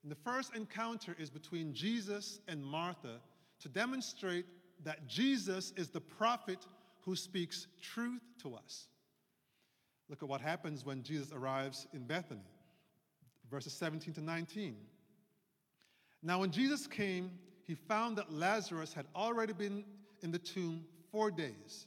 And 0.03 0.13
the 0.13 0.17
first 0.17 0.55
encounter 0.55 1.17
is 1.19 1.31
between 1.31 1.75
Jesus 1.75 2.39
and 2.47 2.65
Martha 2.65 3.21
to 3.61 3.69
demonstrate 3.69 4.47
that 4.85 5.07
Jesus 5.07 5.73
is 5.77 5.89
the 5.89 6.01
prophet 6.01 6.67
who 7.03 7.17
speaks 7.17 7.67
truth 7.81 8.23
to 8.43 8.55
us. 8.55 8.89
Look 10.09 10.23
at 10.23 10.29
what 10.29 10.41
happens 10.41 10.85
when 10.85 11.03
Jesus 11.03 11.33
arrives 11.33 11.87
in 11.93 12.05
Bethany, 12.05 12.49
verses 13.51 13.73
17 13.73 14.15
to 14.15 14.21
19. 14.21 14.77
Now, 16.23 16.41
when 16.41 16.51
Jesus 16.51 16.87
came, 16.87 17.31
he 17.65 17.75
found 17.75 18.17
that 18.19 18.33
Lazarus 18.33 18.93
had 18.93 19.07
already 19.15 19.53
been 19.53 19.85
in 20.23 20.31
the 20.31 20.39
tomb 20.39 20.85
four 21.11 21.31
days. 21.31 21.87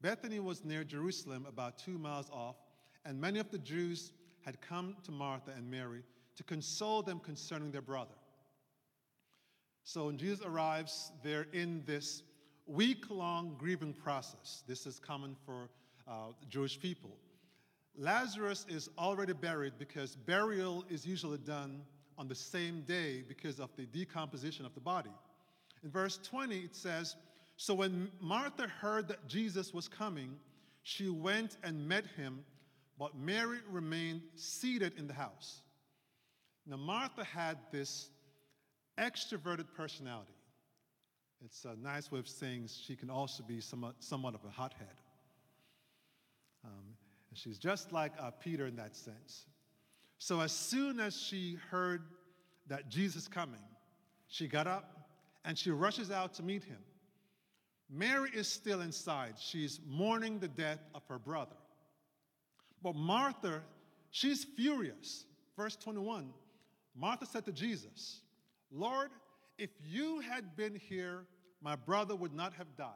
Bethany 0.00 0.40
was 0.40 0.64
near 0.64 0.84
Jerusalem, 0.84 1.46
about 1.48 1.78
two 1.78 1.98
miles 1.98 2.30
off, 2.30 2.56
and 3.04 3.20
many 3.20 3.38
of 3.38 3.50
the 3.50 3.58
Jews 3.58 4.12
had 4.40 4.60
come 4.60 4.96
to 5.04 5.12
Martha 5.12 5.52
and 5.56 5.70
Mary 5.70 6.02
to 6.36 6.42
console 6.42 7.02
them 7.02 7.20
concerning 7.20 7.70
their 7.70 7.82
brother. 7.82 8.14
So 9.84 10.06
when 10.06 10.16
Jesus 10.16 10.44
arrives, 10.44 11.12
they're 11.24 11.48
in 11.52 11.82
this 11.86 12.22
week 12.66 13.10
long 13.10 13.56
grieving 13.58 13.92
process. 13.92 14.62
This 14.68 14.86
is 14.86 14.98
common 14.98 15.36
for 15.44 15.68
uh, 16.08 16.32
Jewish 16.48 16.80
people. 16.80 17.10
Lazarus 17.96 18.64
is 18.68 18.88
already 18.96 19.32
buried 19.32 19.74
because 19.78 20.16
burial 20.16 20.84
is 20.88 21.04
usually 21.04 21.38
done 21.38 21.82
on 22.16 22.28
the 22.28 22.34
same 22.34 22.82
day 22.82 23.22
because 23.26 23.58
of 23.58 23.70
the 23.76 23.84
decomposition 23.86 24.64
of 24.64 24.74
the 24.74 24.80
body. 24.80 25.10
In 25.82 25.90
verse 25.90 26.18
20, 26.22 26.58
it 26.60 26.76
says, 26.76 27.16
so 27.56 27.74
when 27.74 28.10
Martha 28.20 28.68
heard 28.68 29.08
that 29.08 29.26
Jesus 29.28 29.74
was 29.74 29.88
coming, 29.88 30.36
she 30.84 31.08
went 31.08 31.58
and 31.62 31.86
met 31.86 32.06
him, 32.16 32.44
but 32.98 33.16
Mary 33.16 33.58
remained 33.70 34.22
seated 34.36 34.94
in 34.96 35.06
the 35.06 35.14
house. 35.14 35.62
Now, 36.66 36.76
Martha 36.76 37.24
had 37.24 37.58
this 37.72 38.10
extroverted 39.02 39.66
personality. 39.76 40.32
It's 41.44 41.64
a 41.64 41.74
nice 41.82 42.12
way 42.12 42.20
of 42.20 42.28
saying 42.28 42.68
she 42.68 42.94
can 42.94 43.10
also 43.10 43.42
be 43.42 43.60
somewhat, 43.60 43.96
somewhat 43.98 44.34
of 44.34 44.40
a 44.44 44.50
hothead. 44.50 44.86
Um, 46.64 46.94
and 47.30 47.38
she's 47.38 47.58
just 47.58 47.92
like 47.92 48.12
uh, 48.20 48.30
Peter 48.30 48.66
in 48.66 48.76
that 48.76 48.94
sense. 48.94 49.46
So, 50.18 50.40
as 50.40 50.52
soon 50.52 51.00
as 51.00 51.20
she 51.20 51.58
heard 51.70 52.02
that 52.68 52.88
Jesus 52.88 53.26
coming, 53.26 53.64
she 54.28 54.46
got 54.46 54.68
up 54.68 55.08
and 55.44 55.58
she 55.58 55.72
rushes 55.72 56.12
out 56.12 56.34
to 56.34 56.44
meet 56.44 56.62
him. 56.62 56.78
Mary 57.90 58.30
is 58.32 58.46
still 58.46 58.80
inside. 58.80 59.34
She's 59.38 59.80
mourning 59.86 60.38
the 60.38 60.48
death 60.48 60.78
of 60.94 61.02
her 61.08 61.18
brother. 61.18 61.56
But 62.82 62.94
Martha, 62.94 63.62
she's 64.10 64.44
furious. 64.44 65.24
Verse 65.56 65.76
21 65.76 66.32
Martha 66.94 67.26
said 67.26 67.44
to 67.46 67.52
Jesus, 67.52 68.20
Lord, 68.72 69.10
if 69.58 69.70
you 69.84 70.20
had 70.20 70.56
been 70.56 70.74
here, 70.74 71.26
my 71.60 71.76
brother 71.76 72.16
would 72.16 72.32
not 72.32 72.54
have 72.54 72.74
died. 72.76 72.88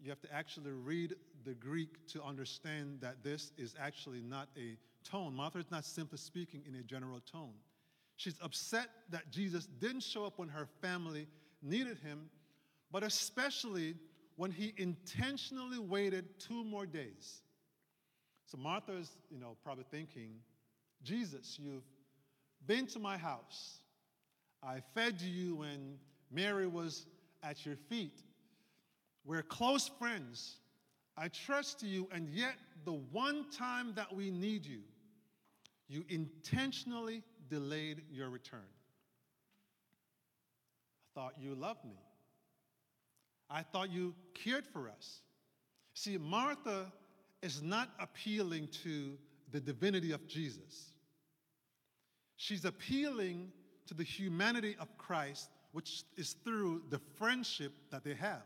You 0.00 0.10
have 0.10 0.20
to 0.20 0.32
actually 0.32 0.70
read 0.70 1.14
the 1.44 1.54
Greek 1.54 2.06
to 2.08 2.22
understand 2.22 3.00
that 3.00 3.24
this 3.24 3.52
is 3.58 3.74
actually 3.78 4.22
not 4.22 4.48
a 4.56 4.76
tone. 5.04 5.34
Martha 5.34 5.58
is 5.58 5.70
not 5.70 5.84
simply 5.84 6.18
speaking 6.18 6.62
in 6.66 6.76
a 6.76 6.82
general 6.82 7.20
tone. 7.20 7.54
She's 8.16 8.38
upset 8.40 8.88
that 9.10 9.30
Jesus 9.30 9.66
didn't 9.66 10.02
show 10.02 10.24
up 10.24 10.38
when 10.38 10.48
her 10.48 10.68
family 10.80 11.26
needed 11.62 11.98
him 11.98 12.30
but 12.90 13.02
especially 13.02 13.94
when 14.36 14.50
he 14.50 14.72
intentionally 14.76 15.78
waited 15.78 16.38
two 16.38 16.64
more 16.64 16.86
days. 16.86 17.42
So 18.46 18.56
Martha's, 18.56 19.16
you 19.30 19.38
know, 19.38 19.56
probably 19.62 19.84
thinking, 19.90 20.36
Jesus, 21.02 21.58
you've 21.60 21.84
been 22.66 22.86
to 22.88 22.98
my 22.98 23.18
house. 23.18 23.80
I 24.62 24.80
fed 24.94 25.20
you 25.20 25.56
when 25.56 25.98
Mary 26.30 26.66
was 26.66 27.06
at 27.42 27.64
your 27.64 27.76
feet. 27.76 28.22
We're 29.24 29.42
close 29.42 29.90
friends. 29.98 30.56
I 31.16 31.28
trust 31.28 31.82
you, 31.82 32.08
and 32.12 32.28
yet 32.28 32.54
the 32.84 32.92
one 33.12 33.46
time 33.50 33.92
that 33.96 34.14
we 34.14 34.30
need 34.30 34.64
you, 34.64 34.80
you 35.88 36.04
intentionally 36.08 37.22
delayed 37.48 38.02
your 38.10 38.30
return. 38.30 38.60
I 41.16 41.20
thought 41.20 41.34
you 41.40 41.54
loved 41.54 41.84
me. 41.84 41.98
I 43.50 43.62
thought 43.62 43.90
you 43.90 44.14
cared 44.34 44.66
for 44.66 44.88
us. 44.88 45.20
See, 45.94 46.18
Martha 46.18 46.92
is 47.42 47.62
not 47.62 47.88
appealing 47.98 48.68
to 48.84 49.16
the 49.50 49.60
divinity 49.60 50.12
of 50.12 50.26
Jesus. 50.28 50.92
She's 52.36 52.64
appealing 52.64 53.50
to 53.88 53.94
the 53.94 54.04
humanity 54.04 54.76
of 54.78 54.96
Christ, 54.98 55.50
which 55.72 56.04
is 56.16 56.36
through 56.44 56.82
the 56.90 57.00
friendship 57.16 57.72
that 57.90 58.04
they 58.04 58.14
have. 58.14 58.42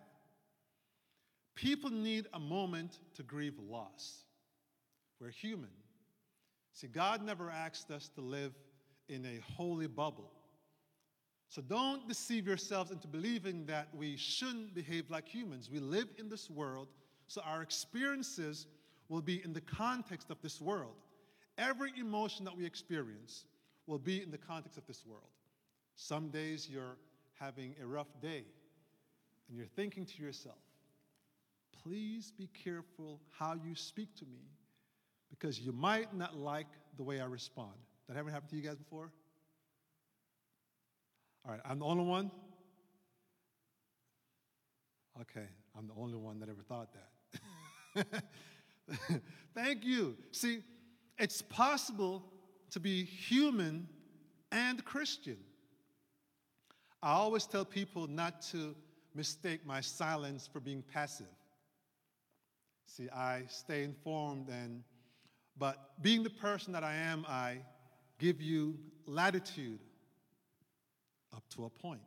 People 1.55 1.91
need 1.91 2.27
a 2.33 2.41
moment 2.41 2.99
to 3.15 3.23
grieve 3.23 3.59
loss. 3.59 4.25
We're 5.21 5.31
human. 5.31 5.71
See, 6.73 6.87
God 6.87 7.23
never 7.23 7.51
asked 7.51 7.91
us 7.91 8.09
to 8.15 8.21
live 8.21 8.55
in 9.09 9.27
a 9.27 9.41
holy 9.53 9.87
bubble. 9.87 10.33
So 11.49 11.61
don't 11.61 12.09
deceive 12.09 12.47
yourselves 12.47 12.91
into 12.91 13.07
believing 13.07 13.67
that 13.67 13.89
we 13.95 14.17
shouldn't 14.17 14.75
behave 14.75 15.11
like 15.11 15.29
humans. 15.29 15.69
We 15.71 15.81
live 15.81 16.09
in 16.19 16.31
this 16.31 16.49
world, 16.49 16.89
so 17.27 17.43
our 17.45 17.61
experiences 17.61 18.67
will 19.11 19.21
be 19.21 19.45
in 19.45 19.53
the 19.53 19.61
context 19.61 20.31
of 20.31 20.41
this 20.41 20.63
world. 20.63 20.95
Every 21.59 21.93
emotion 21.99 22.47
that 22.47 22.57
we 22.57 22.65
experience 22.65 23.45
will 23.87 23.99
be 23.99 24.23
in 24.23 24.31
the 24.31 24.39
context 24.39 24.79
of 24.79 24.87
this 24.87 25.05
world. 25.07 25.31
Some 25.97 26.29
days 26.29 26.69
you're 26.71 26.97
having 27.39 27.75
a 27.83 27.87
rough 27.87 28.09
day 28.21 28.45
and 29.49 29.57
you're 29.57 29.67
thinking 29.67 30.07
to 30.07 30.23
yourself, 30.23 30.57
please 31.83 32.33
be 32.37 32.49
careful 32.65 33.21
how 33.39 33.55
you 33.55 33.75
speak 33.75 34.15
to 34.17 34.25
me 34.25 34.41
because 35.31 35.61
you 35.61 35.73
might 35.73 36.15
not 36.15 36.37
like 36.37 36.69
the 36.97 37.03
way 37.03 37.21
I 37.21 37.25
respond. 37.25 37.73
That 38.09 38.17
ever 38.17 38.31
happened 38.31 38.51
to 38.51 38.57
you 38.57 38.63
guys 38.63 38.77
before? 38.77 39.11
All 41.45 41.53
right, 41.53 41.61
I'm 41.65 41.79
the 41.79 41.85
only 41.85 42.05
one? 42.05 42.31
Okay, 45.21 45.47
I'm 45.77 45.87
the 45.87 45.95
only 45.97 46.17
one 46.17 46.39
that 46.41 46.49
ever 46.49 46.63
thought 46.63 46.89
that. 46.95 48.23
Thank 49.55 49.85
you. 49.85 50.17
See, 50.31 50.63
it's 51.19 51.43
possible 51.43 52.32
to 52.73 52.81
be 52.81 53.05
human 53.05 53.87
and 54.51 54.85
Christian. 54.85 55.37
I 57.03 57.13
always 57.13 57.47
tell 57.47 57.65
people 57.65 58.07
not 58.07 58.43
to 58.53 58.75
mistake 59.15 59.67
my 59.67 59.81
silence 59.81 60.49
for 60.51 60.61
being 60.61 60.83
passive. 60.83 61.27
See, 62.87 63.09
I 63.11 63.43
stay 63.49 63.85
informed 63.85 64.49
and 64.49 64.83
but 65.59 66.03
being 66.03 66.23
the 66.23 66.31
person 66.31 66.73
that 66.73 66.83
I 66.83 66.95
am, 66.95 67.27
I 67.29 67.59
give 68.19 68.41
you 68.41 68.79
latitude 69.07 69.81
up 71.35 71.43
to 71.51 71.67
a 71.67 71.71
point. 71.71 72.01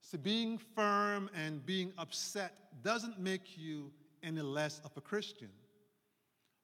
See, 0.00 0.16
being 0.16 0.58
firm 0.58 1.30
and 1.34 1.64
being 1.64 1.92
upset 1.96 2.52
doesn't 2.82 3.20
make 3.20 3.56
you 3.56 3.92
any 4.24 4.40
less 4.40 4.80
of 4.84 4.90
a 4.96 5.00
Christian. 5.00 5.50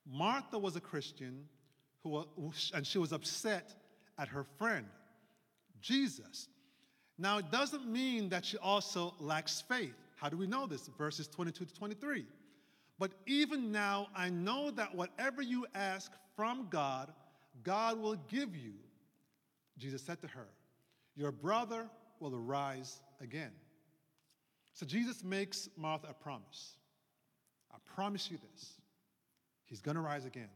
Martha 0.04 0.58
was 0.58 0.74
a 0.74 0.80
Christian 0.80 1.44
who, 2.02 2.24
and 2.74 2.86
she 2.86 2.98
was 2.98 3.12
upset 3.12 3.74
at 4.18 4.28
her 4.28 4.44
friend, 4.58 4.86
Jesus. 5.80 6.48
Now, 7.18 7.38
it 7.38 7.50
doesn't 7.50 7.86
mean 7.86 8.30
that 8.30 8.44
she 8.44 8.56
also 8.58 9.14
lacks 9.18 9.62
faith. 9.68 9.94
How 10.16 10.28
do 10.28 10.36
we 10.36 10.46
know 10.46 10.66
this? 10.66 10.88
Verses 10.98 11.26
22 11.28 11.66
to 11.66 11.74
23. 11.74 12.24
But 12.98 13.12
even 13.26 13.72
now, 13.72 14.08
I 14.14 14.28
know 14.28 14.70
that 14.72 14.94
whatever 14.94 15.40
you 15.42 15.66
ask 15.74 16.12
from 16.36 16.68
God, 16.70 17.12
God 17.62 17.98
will 17.98 18.16
give 18.28 18.54
you. 18.54 18.72
Jesus 19.78 20.02
said 20.02 20.20
to 20.20 20.28
her, 20.28 20.48
Your 21.16 21.32
brother 21.32 21.88
will 22.20 22.34
arise 22.34 23.00
again. 23.22 23.52
So 24.74 24.86
Jesus 24.86 25.24
makes 25.24 25.68
Martha 25.76 26.08
a 26.10 26.14
promise. 26.14 26.74
I 27.72 27.76
promise 27.94 28.30
you 28.30 28.38
this. 28.52 28.72
He's 29.66 29.80
going 29.80 29.96
to 29.96 30.00
rise 30.00 30.24
again. 30.24 30.48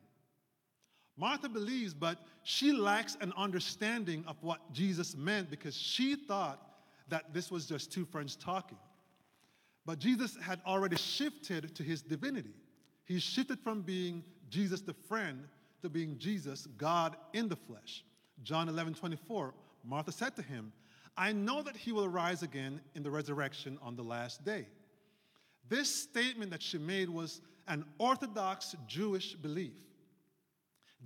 Martha 1.16 1.48
believes, 1.48 1.94
but 1.94 2.18
she 2.42 2.72
lacks 2.72 3.16
an 3.20 3.32
understanding 3.36 4.24
of 4.26 4.36
what 4.42 4.72
Jesus 4.72 5.16
meant 5.16 5.50
because 5.50 5.76
she 5.76 6.16
thought 6.16 6.60
that 7.08 7.32
this 7.32 7.50
was 7.50 7.66
just 7.66 7.92
two 7.92 8.04
friends 8.04 8.34
talking. 8.36 8.78
But 9.86 9.98
Jesus 9.98 10.36
had 10.42 10.60
already 10.66 10.96
shifted 10.96 11.74
to 11.74 11.82
his 11.82 12.02
divinity. 12.02 12.54
He 13.04 13.18
shifted 13.18 13.60
from 13.60 13.82
being 13.82 14.24
Jesus 14.48 14.80
the 14.80 14.94
friend 14.94 15.46
to 15.82 15.88
being 15.88 16.18
Jesus, 16.18 16.66
God 16.78 17.16
in 17.34 17.48
the 17.48 17.56
flesh. 17.56 18.04
John 18.42 18.68
11, 18.68 18.94
24, 18.94 19.54
Martha 19.84 20.10
said 20.10 20.34
to 20.36 20.42
him, 20.42 20.72
I 21.16 21.32
know 21.32 21.62
that 21.62 21.76
he 21.76 21.92
will 21.92 22.08
rise 22.08 22.42
again 22.42 22.80
in 22.94 23.02
the 23.02 23.10
resurrection 23.10 23.78
on 23.82 23.94
the 23.94 24.02
last 24.02 24.44
day. 24.44 24.66
This 25.68 25.94
statement 25.94 26.50
that 26.50 26.62
she 26.62 26.78
made 26.78 27.08
was 27.08 27.40
an 27.68 27.84
Orthodox 27.98 28.74
Jewish 28.86 29.34
belief. 29.34 29.74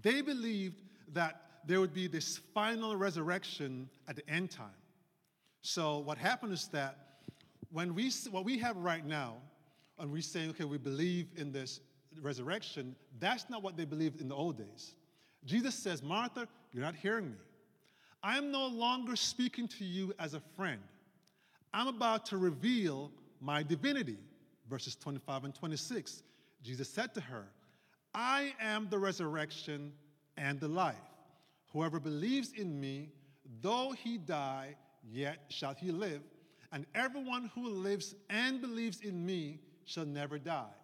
They 0.03 0.21
believed 0.21 0.83
that 1.13 1.43
there 1.67 1.81
would 1.81 1.93
be 1.93 2.07
this 2.07 2.39
final 2.55 2.97
resurrection 2.97 3.89
at 4.09 4.17
the 4.17 4.29
end 4.29 4.51
time. 4.51 4.69
So, 5.61 5.99
what 5.99 6.19
happened 6.19 6.53
is 6.53 6.69
that 6.69 6.97
when 7.71 7.95
we, 7.95 8.11
what 8.31 8.45
we 8.45 8.59
have 8.59 8.77
right 8.77 9.05
now, 9.05 9.37
and 9.99 10.11
we 10.11 10.23
say, 10.23 10.49
okay, 10.49 10.65
we 10.65 10.79
believe 10.79 11.27
in 11.37 11.53
this 11.53 11.81
resurrection, 12.23 12.95
that's 13.19 13.51
not 13.51 13.63
what 13.63 13.77
they 13.77 13.85
believed 13.85 14.21
in 14.21 14.29
the 14.29 14.35
old 14.35 14.57
days. 14.57 14.95
Jesus 15.45 15.75
says, 15.75 16.03
Martha, 16.03 16.47
you're 16.73 16.85
not 16.85 16.95
hearing 16.95 17.31
me. 17.31 17.37
I'm 18.23 18.51
no 18.51 18.67
longer 18.67 19.17
speaking 19.17 19.69
to 19.69 19.85
you 19.85 20.13
as 20.19 20.35
a 20.35 20.41
friend. 20.57 20.81
I'm 21.73 21.89
about 21.89 22.27
to 22.27 22.37
reveal 22.37 23.13
my 23.41 23.63
divinity. 23.63 24.19
Verses 24.69 24.97
25 24.97 25.45
and 25.45 25.55
26. 25.55 26.23
Jesus 26.63 26.89
said 26.89 27.15
to 27.15 27.21
her, 27.21 27.47
I 28.15 28.55
am 28.61 28.89
the 28.89 28.99
resurrection 28.99 29.93
and 30.37 30.61
the 30.61 30.69
life. 30.69 30.97
Whoever 31.73 32.01
believes 32.01 32.53
in 32.53 32.81
me, 32.81 33.11
though 33.61 33.93
he 33.93 34.19
die, 34.19 34.77
yet 35.11 35.45
shall 35.49 35.75
he 35.75 35.91
live. 35.91 36.23
And 36.73 36.87
everyone 36.95 37.51
who 37.55 37.69
lives 37.69 38.15
and 38.29 38.61
believes 38.61 39.01
in 39.01 39.25
me 39.25 39.61
shall 39.85 40.07
never 40.07 40.39
die. 40.39 40.75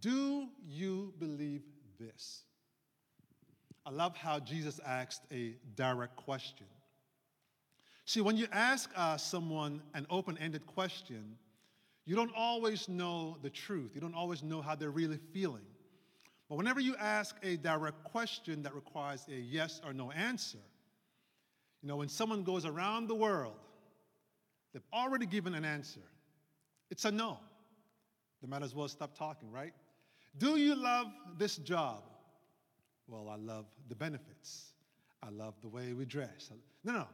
Do 0.00 0.48
you 0.66 1.12
believe 1.18 1.62
this? 1.98 2.42
I 3.84 3.90
love 3.90 4.16
how 4.16 4.38
Jesus 4.38 4.80
asked 4.86 5.22
a 5.32 5.56
direct 5.74 6.16
question. 6.16 6.66
See, 8.04 8.20
when 8.20 8.36
you 8.36 8.46
ask 8.52 8.90
uh, 8.96 9.16
someone 9.16 9.82
an 9.94 10.06
open 10.10 10.38
ended 10.38 10.66
question, 10.66 11.36
you 12.04 12.16
don't 12.16 12.32
always 12.36 12.88
know 12.88 13.38
the 13.42 13.50
truth. 13.50 13.92
You 13.94 14.00
don't 14.00 14.14
always 14.14 14.42
know 14.42 14.60
how 14.60 14.74
they're 14.74 14.90
really 14.90 15.18
feeling. 15.32 15.62
But 16.52 16.58
whenever 16.58 16.80
you 16.80 16.94
ask 16.96 17.34
a 17.42 17.56
direct 17.56 18.04
question 18.04 18.62
that 18.64 18.74
requires 18.74 19.24
a 19.26 19.34
yes 19.34 19.80
or 19.86 19.94
no 19.94 20.10
answer, 20.10 20.58
you 21.80 21.88
know, 21.88 21.96
when 21.96 22.10
someone 22.10 22.42
goes 22.42 22.66
around 22.66 23.06
the 23.06 23.14
world, 23.14 23.54
they've 24.74 24.84
already 24.92 25.24
given 25.24 25.54
an 25.54 25.64
answer. 25.64 26.02
It's 26.90 27.06
a 27.06 27.10
no. 27.10 27.38
They 28.42 28.48
might 28.48 28.62
as 28.62 28.74
well 28.74 28.86
stop 28.86 29.16
talking, 29.16 29.50
right? 29.50 29.72
Do 30.36 30.58
you 30.58 30.74
love 30.74 31.06
this 31.38 31.56
job? 31.56 32.02
Well, 33.08 33.30
I 33.30 33.36
love 33.36 33.64
the 33.88 33.94
benefits. 33.94 34.74
I 35.22 35.30
love 35.30 35.54
the 35.62 35.68
way 35.68 35.94
we 35.94 36.04
dress. 36.04 36.50
No, 36.84 36.92
no. 36.92 37.06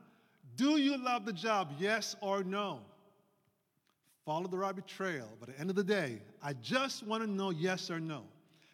Do 0.57 0.79
you 0.79 0.97
love 0.97 1.25
the 1.25 1.33
job? 1.33 1.75
Yes 1.79 2.17
or 2.21 2.43
no? 2.43 2.81
Follow 4.27 4.49
the 4.49 4.59
rabbit 4.59 4.89
trail. 4.89 5.29
But 5.39 5.51
at 5.51 5.55
the 5.55 5.61
end 5.61 5.71
of 5.71 5.77
the 5.77 5.85
day, 5.85 6.23
I 6.43 6.55
just 6.55 7.07
want 7.07 7.23
to 7.23 7.31
know 7.31 7.51
yes 7.51 7.89
or 7.89 8.01
no. 8.01 8.25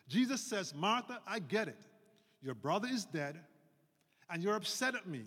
Jesus 0.09 0.41
says, 0.41 0.75
Martha, 0.75 1.21
I 1.27 1.39
get 1.39 1.69
it. 1.69 1.81
Your 2.43 2.55
brother 2.55 2.89
is 2.91 3.05
dead, 3.05 3.39
and 4.31 4.43
you're 4.43 4.57
upset 4.57 4.95
at 4.95 5.07
me. 5.07 5.25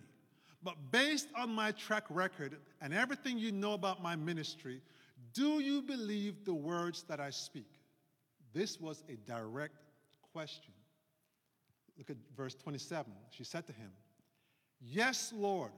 But 0.63 0.91
based 0.91 1.27
on 1.35 1.49
my 1.49 1.71
track 1.71 2.03
record 2.09 2.57
and 2.81 2.93
everything 2.93 3.37
you 3.37 3.51
know 3.51 3.73
about 3.73 4.03
my 4.03 4.15
ministry, 4.15 4.81
do 5.33 5.59
you 5.59 5.81
believe 5.81 6.45
the 6.45 6.53
words 6.53 7.03
that 7.03 7.19
I 7.19 7.29
speak? 7.29 7.69
This 8.53 8.79
was 8.79 9.03
a 9.09 9.15
direct 9.29 9.83
question. 10.33 10.73
Look 11.97 12.09
at 12.09 12.17
verse 12.35 12.55
27. 12.55 13.11
She 13.31 13.43
said 13.43 13.65
to 13.67 13.73
him, 13.73 13.91
Yes, 14.79 15.33
Lord, 15.35 15.71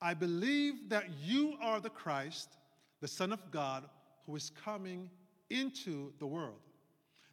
I 0.00 0.14
believe 0.14 0.88
that 0.88 1.06
you 1.22 1.56
are 1.60 1.80
the 1.80 1.90
Christ, 1.90 2.56
the 3.00 3.08
Son 3.08 3.32
of 3.32 3.50
God, 3.50 3.84
who 4.26 4.36
is 4.36 4.50
coming 4.64 5.10
into 5.50 6.12
the 6.18 6.26
world. 6.26 6.60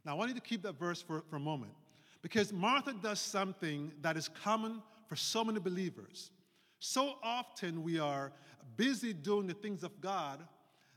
Now, 0.05 0.11
I 0.11 0.13
want 0.15 0.29
you 0.29 0.35
to 0.35 0.41
keep 0.41 0.61
that 0.63 0.77
verse 0.77 1.01
for, 1.01 1.23
for 1.29 1.37
a 1.37 1.39
moment 1.39 1.73
because 2.21 2.53
Martha 2.53 2.93
does 2.93 3.19
something 3.19 3.91
that 4.01 4.17
is 4.17 4.27
common 4.27 4.81
for 5.07 5.15
so 5.15 5.43
many 5.43 5.59
believers. 5.59 6.31
So 6.79 7.15
often 7.23 7.83
we 7.83 7.99
are 7.99 8.31
busy 8.77 9.13
doing 9.13 9.47
the 9.47 9.53
things 9.53 9.83
of 9.83 9.99
God 10.01 10.45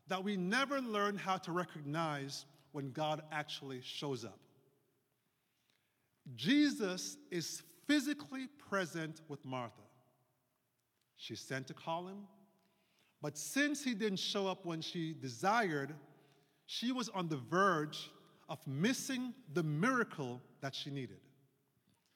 that 0.09 0.23
we 0.23 0.37
never 0.37 0.81
learn 0.81 1.17
how 1.17 1.37
to 1.39 1.53
recognize 1.53 2.45
when 2.73 2.93
God 2.93 3.23
actually 3.33 3.81
shows 3.83 4.25
up. 4.25 4.39
Jesus 6.35 7.17
is 7.31 7.63
physically 7.87 8.49
present 8.69 9.23
with 9.29 9.45
Martha. 9.45 9.83
She's 11.17 11.41
sent 11.41 11.67
to 11.69 11.75
call 11.75 12.07
him, 12.07 12.27
But 13.23 13.37
since 13.37 13.83
he 13.83 13.95
didn't 13.95 14.19
show 14.19 14.47
up 14.47 14.65
when 14.65 14.81
she 14.81 15.15
desired, 15.15 15.95
she 16.67 16.93
was 16.93 17.09
on 17.09 17.29
the 17.29 17.37
verge 17.37 18.11
of 18.49 18.65
missing 18.67 19.35
the 19.53 19.63
miracle 19.63 20.41
that 20.61 20.75
she 20.75 20.91
needed. 20.91 21.21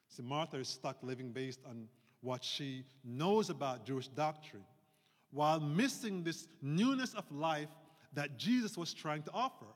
See, 0.09 0.23
Martha 0.23 0.59
is 0.59 0.69
stuck 0.69 0.97
living 1.03 1.31
based 1.33 1.61
on 1.69 1.89
what 2.21 2.45
she 2.45 2.85
knows 3.05 3.51
about 3.51 3.85
Jewish 3.85 4.09
doctrine 4.09 4.65
while 5.31 5.59
missing 5.61 6.23
this 6.23 6.47
newness 6.61 7.15
of 7.15 7.31
life 7.33 7.69
that 8.13 8.39
Jesus 8.39 8.77
was 8.77 8.93
trying 8.93 9.23
to 9.23 9.31
offer. 9.33 9.67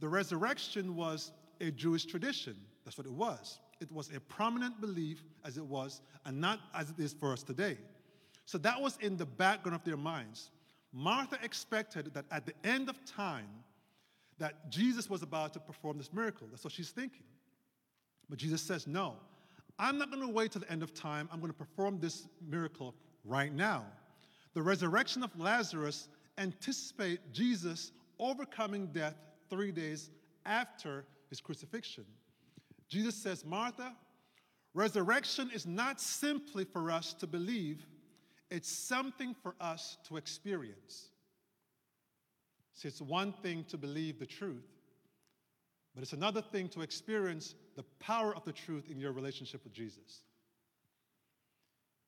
The 0.00 0.08
resurrection 0.08 0.94
was 0.94 1.32
a 1.60 1.70
Jewish 1.70 2.04
tradition. 2.04 2.56
That's 2.84 2.98
what 2.98 3.06
it 3.06 3.12
was. 3.12 3.58
It 3.80 3.90
was 3.90 4.10
a 4.14 4.20
prominent 4.20 4.80
belief 4.80 5.22
as 5.44 5.56
it 5.56 5.64
was, 5.64 6.00
and 6.24 6.40
not 6.40 6.60
as 6.74 6.90
it 6.90 6.98
is 6.98 7.14
for 7.14 7.32
us 7.32 7.42
today. 7.42 7.78
So 8.44 8.58
that 8.58 8.80
was 8.80 8.96
in 9.00 9.16
the 9.16 9.26
background 9.26 9.74
of 9.74 9.84
their 9.84 9.96
minds. 9.96 10.50
Martha 10.92 11.38
expected 11.42 12.12
that 12.14 12.26
at 12.30 12.46
the 12.46 12.54
end 12.64 12.88
of 12.88 13.04
time, 13.04 13.48
that 14.38 14.70
Jesus 14.70 15.08
was 15.08 15.22
about 15.22 15.52
to 15.54 15.60
perform 15.60 15.98
this 15.98 16.12
miracle. 16.12 16.46
That's 16.50 16.64
what 16.64 16.72
she's 16.72 16.90
thinking. 16.90 17.24
But 18.28 18.38
Jesus 18.38 18.60
says, 18.60 18.86
No, 18.86 19.14
I'm 19.78 19.98
not 19.98 20.10
going 20.10 20.26
to 20.26 20.32
wait 20.32 20.52
till 20.52 20.62
the 20.62 20.70
end 20.70 20.82
of 20.82 20.94
time. 20.94 21.28
I'm 21.32 21.40
going 21.40 21.52
to 21.52 21.58
perform 21.58 21.98
this 22.00 22.26
miracle 22.46 22.94
right 23.24 23.52
now. 23.52 23.84
The 24.54 24.62
resurrection 24.62 25.22
of 25.22 25.38
Lazarus 25.38 26.08
anticipate 26.38 27.20
Jesus 27.32 27.92
overcoming 28.18 28.86
death 28.86 29.14
three 29.50 29.72
days 29.72 30.10
after 30.44 31.04
his 31.28 31.40
crucifixion. 31.40 32.04
Jesus 32.88 33.14
says, 33.14 33.44
Martha, 33.44 33.94
resurrection 34.74 35.50
is 35.52 35.66
not 35.66 36.00
simply 36.00 36.64
for 36.64 36.90
us 36.90 37.12
to 37.14 37.26
believe, 37.26 37.84
it's 38.50 38.70
something 38.70 39.34
for 39.42 39.54
us 39.60 39.98
to 40.08 40.16
experience. 40.16 41.10
See, 42.76 42.88
it's 42.88 43.00
one 43.00 43.32
thing 43.32 43.64
to 43.70 43.78
believe 43.78 44.18
the 44.18 44.26
truth, 44.26 44.68
but 45.94 46.02
it's 46.02 46.12
another 46.12 46.42
thing 46.42 46.68
to 46.68 46.82
experience 46.82 47.54
the 47.74 47.84
power 48.00 48.36
of 48.36 48.44
the 48.44 48.52
truth 48.52 48.90
in 48.90 49.00
your 49.00 49.12
relationship 49.12 49.64
with 49.64 49.72
Jesus. 49.72 50.20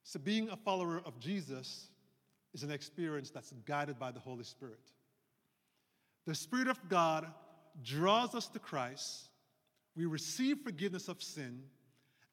So, 0.05 0.19
being 0.19 0.51
a 0.51 0.57
follower 0.57 1.01
of 1.07 1.19
Jesus 1.19 1.89
is 2.53 2.63
an 2.63 2.71
experience 2.71 3.31
that's 3.31 3.53
guided 3.65 3.99
by 3.99 4.11
the 4.11 4.21
Holy 4.21 4.45
Spirit. 4.45 4.93
The 6.27 6.35
Spirit 6.35 6.69
of 6.69 6.79
God 6.91 7.27
draws 7.83 8.35
us 8.35 8.47
to 8.49 8.59
Christ, 8.59 9.31
we 9.97 10.05
receive 10.05 10.59
forgiveness 10.63 11.09
of 11.09 11.23
sin, 11.23 11.63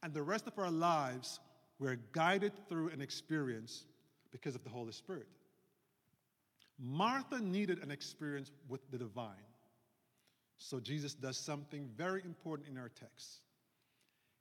and 0.03 0.13
the 0.13 0.21
rest 0.21 0.45
of 0.45 0.59
our 0.59 0.71
lives 0.71 1.39
we're 1.79 1.99
guided 2.11 2.51
through 2.67 2.89
an 2.89 3.01
experience 3.01 3.85
because 4.31 4.55
of 4.55 4.63
the 4.65 4.69
Holy 4.69 4.91
Spirit. 4.91 5.27
Martha 6.79 7.39
needed 7.39 7.81
an 7.81 7.91
experience 7.91 8.51
with 8.67 8.81
the 8.91 8.97
divine. 8.97 9.33
So 10.57 10.79
Jesus 10.79 11.13
does 11.13 11.37
something 11.37 11.89
very 11.95 12.21
important 12.23 12.69
in 12.69 12.77
our 12.77 12.89
text. 12.89 13.41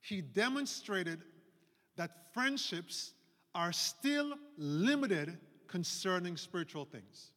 He 0.01 0.21
demonstrated 0.21 1.23
that 1.97 2.33
friendships 2.33 3.13
are 3.55 3.73
still 3.73 4.35
limited 4.57 5.39
concerning 5.69 6.37
spiritual 6.37 6.85
things. 6.85 7.33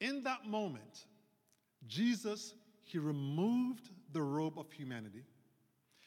In 0.00 0.22
that 0.22 0.46
moment, 0.46 1.06
Jesus, 1.86 2.54
he 2.82 2.98
removed 2.98 3.90
the 4.12 4.22
robe 4.22 4.58
of 4.58 4.70
humanity. 4.72 5.24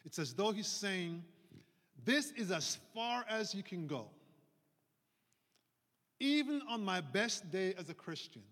It's 0.05 0.19
as 0.19 0.33
though 0.33 0.51
he's 0.51 0.67
saying, 0.67 1.23
This 2.03 2.31
is 2.31 2.51
as 2.51 2.79
far 2.95 3.25
as 3.29 3.53
you 3.53 3.63
can 3.63 3.87
go. 3.87 4.07
Even 6.21 6.61
on 6.69 6.85
my 6.85 7.01
best 7.01 7.49
day 7.49 7.73
as 7.79 7.89
a 7.89 7.95
Christian, 7.95 8.43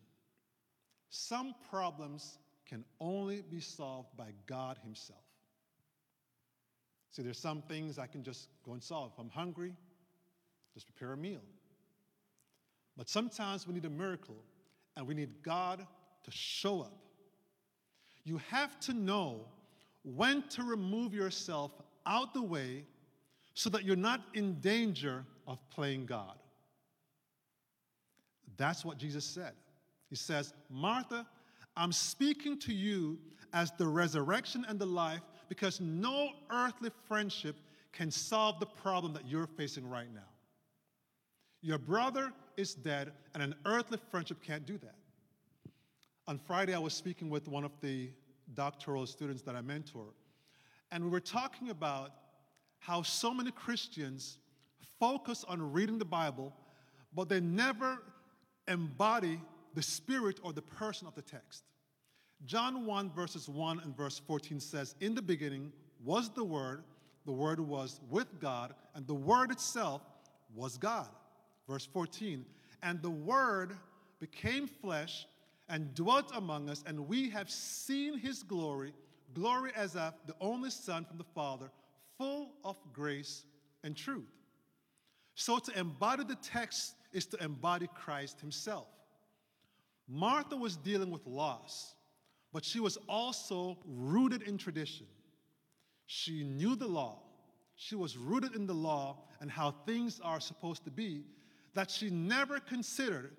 some 1.11 1.53
problems 1.69 2.39
can 2.67 2.83
only 2.99 3.43
be 3.43 3.59
solved 3.59 4.09
by 4.17 4.31
God 4.47 4.79
Himself. 4.83 5.19
See, 7.11 7.21
there's 7.21 7.37
some 7.37 7.61
things 7.61 7.99
I 7.99 8.07
can 8.07 8.23
just 8.23 8.47
go 8.65 8.73
and 8.73 8.81
solve. 8.81 9.11
If 9.13 9.19
I'm 9.19 9.29
hungry, 9.29 9.75
just 10.73 10.87
prepare 10.87 11.13
a 11.13 11.17
meal. 11.17 11.43
But 12.97 13.07
sometimes 13.07 13.67
we 13.67 13.75
need 13.75 13.85
a 13.85 13.89
miracle 13.91 14.43
and 14.97 15.05
we 15.05 15.13
need 15.13 15.43
God 15.43 15.85
to 16.23 16.31
show 16.31 16.81
up. 16.81 16.97
You 18.23 18.41
have 18.49 18.79
to 18.79 18.93
know 18.93 19.41
when 20.01 20.41
to 20.49 20.63
remove 20.63 21.13
yourself 21.13 21.71
out 22.07 22.33
the 22.33 22.41
way 22.41 22.85
so 23.53 23.69
that 23.69 23.83
you're 23.83 23.95
not 23.95 24.21
in 24.33 24.59
danger 24.59 25.23
of 25.45 25.59
playing 25.69 26.07
God. 26.07 26.39
That's 28.59 28.83
what 28.83 28.97
Jesus 28.97 29.25
said. 29.25 29.53
He 30.09 30.15
says, 30.15 30.53
Martha, 30.69 31.25
I'm 31.77 31.93
speaking 31.93 32.59
to 32.59 32.73
you 32.73 33.17
as 33.53 33.71
the 33.77 33.87
resurrection 33.87 34.65
and 34.67 34.77
the 34.77 34.85
life 34.85 35.21
because 35.47 35.79
no 35.79 36.31
earthly 36.51 36.91
friendship 37.07 37.55
can 37.93 38.11
solve 38.11 38.59
the 38.59 38.65
problem 38.65 39.13
that 39.13 39.27
you're 39.27 39.47
facing 39.47 39.89
right 39.89 40.13
now. 40.13 40.27
Your 41.61 41.77
brother 41.77 42.31
is 42.57 42.73
dead, 42.73 43.11
and 43.33 43.41
an 43.41 43.55
earthly 43.65 43.97
friendship 44.11 44.43
can't 44.43 44.65
do 44.65 44.77
that. 44.77 44.95
On 46.27 46.37
Friday, 46.37 46.75
I 46.75 46.79
was 46.79 46.93
speaking 46.93 47.29
with 47.29 47.47
one 47.47 47.63
of 47.63 47.71
the 47.81 48.09
doctoral 48.53 49.05
students 49.05 49.41
that 49.43 49.55
I 49.55 49.61
mentor, 49.61 50.13
and 50.91 51.03
we 51.03 51.09
were 51.09 51.19
talking 51.19 51.69
about 51.69 52.11
how 52.79 53.01
so 53.01 53.33
many 53.33 53.51
Christians 53.51 54.37
focus 54.99 55.45
on 55.47 55.73
reading 55.73 55.97
the 55.97 56.05
Bible, 56.05 56.53
but 57.13 57.29
they 57.29 57.39
never 57.39 57.99
embody 58.69 59.41
the 59.73 59.81
spirit 59.81 60.39
or 60.43 60.53
the 60.53 60.61
person 60.61 61.07
of 61.07 61.15
the 61.15 61.21
text. 61.21 61.63
John 62.45 62.85
1, 62.85 63.11
verses 63.11 63.49
1 63.49 63.81
and 63.81 63.95
verse 63.95 64.19
14 64.19 64.59
says, 64.59 64.95
In 65.01 65.13
the 65.13 65.21
beginning 65.21 65.73
was 66.03 66.29
the 66.29 66.43
Word, 66.43 66.83
the 67.25 67.31
Word 67.31 67.59
was 67.59 67.99
with 68.09 68.39
God, 68.39 68.73
and 68.95 69.05
the 69.05 69.13
Word 69.13 69.51
itself 69.51 70.01
was 70.55 70.77
God. 70.77 71.09
Verse 71.67 71.85
14, 71.85 72.45
and 72.81 73.01
the 73.01 73.09
Word 73.09 73.75
became 74.19 74.67
flesh 74.67 75.27
and 75.67 75.93
dwelt 75.93 76.31
among 76.35 76.69
us, 76.69 76.83
and 76.87 77.07
we 77.07 77.29
have 77.29 77.49
seen 77.49 78.17
his 78.17 78.41
glory, 78.41 78.93
glory 79.33 79.71
as 79.75 79.95
of 79.95 80.13
the 80.25 80.35
only 80.41 80.69
Son 80.69 81.05
from 81.05 81.17
the 81.17 81.25
Father, 81.35 81.69
full 82.17 82.53
of 82.63 82.77
grace 82.93 83.43
and 83.83 83.95
truth. 83.95 84.31
So 85.35 85.59
to 85.59 85.79
embody 85.79 86.23
the 86.23 86.35
text 86.35 86.95
is 87.11 87.25
to 87.27 87.43
embody 87.43 87.87
Christ 87.93 88.39
himself. 88.39 88.87
Martha 90.07 90.55
was 90.55 90.75
dealing 90.75 91.11
with 91.11 91.25
loss, 91.27 91.93
but 92.51 92.65
she 92.65 92.79
was 92.79 92.97
also 93.07 93.77
rooted 93.85 94.41
in 94.43 94.57
tradition. 94.57 95.05
She 96.07 96.43
knew 96.43 96.75
the 96.75 96.87
law. 96.87 97.19
She 97.75 97.95
was 97.95 98.17
rooted 98.17 98.55
in 98.55 98.65
the 98.65 98.73
law 98.73 99.17
and 99.39 99.49
how 99.49 99.71
things 99.85 100.19
are 100.23 100.39
supposed 100.39 100.83
to 100.85 100.91
be, 100.91 101.23
that 101.75 101.91
she 101.91 102.09
never 102.09 102.59
considered 102.59 103.35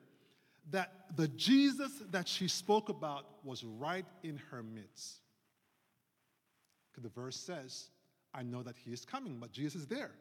that 0.71 1.17
the 1.17 1.29
Jesus 1.29 1.91
that 2.11 2.29
she 2.29 2.47
spoke 2.47 2.89
about 2.89 3.27
was 3.45 3.65
right 3.65 4.07
in 4.23 4.41
her 4.51 4.63
midst. 4.63 5.19
Because 6.91 7.03
the 7.03 7.21
verse 7.21 7.37
says, 7.37 7.89
I 8.33 8.43
know 8.43 8.63
that 8.63 8.77
he 8.85 8.93
is 8.93 9.05
coming, 9.05 9.39
but 9.41 9.51
Jesus 9.53 9.83
is 9.83 9.87
there. 9.89 10.13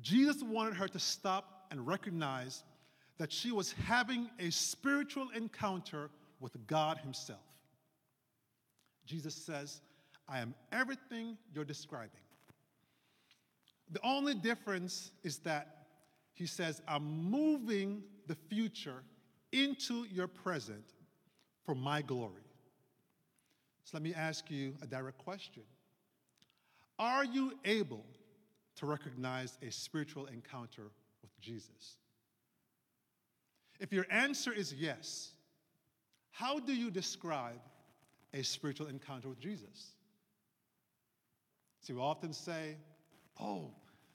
Jesus 0.00 0.42
wanted 0.42 0.74
her 0.74 0.88
to 0.88 0.98
stop 0.98 1.53
and 1.74 1.84
recognize 1.84 2.62
that 3.18 3.32
she 3.32 3.50
was 3.50 3.72
having 3.72 4.30
a 4.38 4.48
spiritual 4.50 5.28
encounter 5.34 6.08
with 6.38 6.52
God 6.68 6.98
Himself. 6.98 7.40
Jesus 9.04 9.34
says, 9.34 9.80
I 10.28 10.38
am 10.38 10.54
everything 10.70 11.36
you're 11.52 11.64
describing. 11.64 12.20
The 13.90 13.98
only 14.04 14.34
difference 14.34 15.10
is 15.24 15.38
that 15.38 15.88
He 16.32 16.46
says, 16.46 16.80
I'm 16.86 17.28
moving 17.28 18.04
the 18.28 18.36
future 18.36 19.02
into 19.50 20.04
your 20.04 20.28
present 20.28 20.84
for 21.66 21.74
my 21.74 22.02
glory. 22.02 22.46
So 23.82 23.96
let 23.96 24.02
me 24.04 24.14
ask 24.14 24.48
you 24.48 24.74
a 24.80 24.86
direct 24.86 25.18
question 25.18 25.64
Are 27.00 27.24
you 27.24 27.58
able 27.64 28.04
to 28.76 28.86
recognize 28.86 29.58
a 29.60 29.72
spiritual 29.72 30.26
encounter 30.26 30.92
Jesus? 31.44 31.96
If 33.80 33.92
your 33.92 34.06
answer 34.10 34.52
is 34.52 34.72
yes, 34.72 35.32
how 36.30 36.58
do 36.58 36.74
you 36.74 36.90
describe 36.90 37.60
a 38.32 38.42
spiritual 38.42 38.86
encounter 38.86 39.28
with 39.28 39.38
Jesus? 39.38 39.92
See, 41.80 41.92
we 41.92 42.00
often 42.00 42.32
say, 42.32 42.76
Oh, 43.40 43.70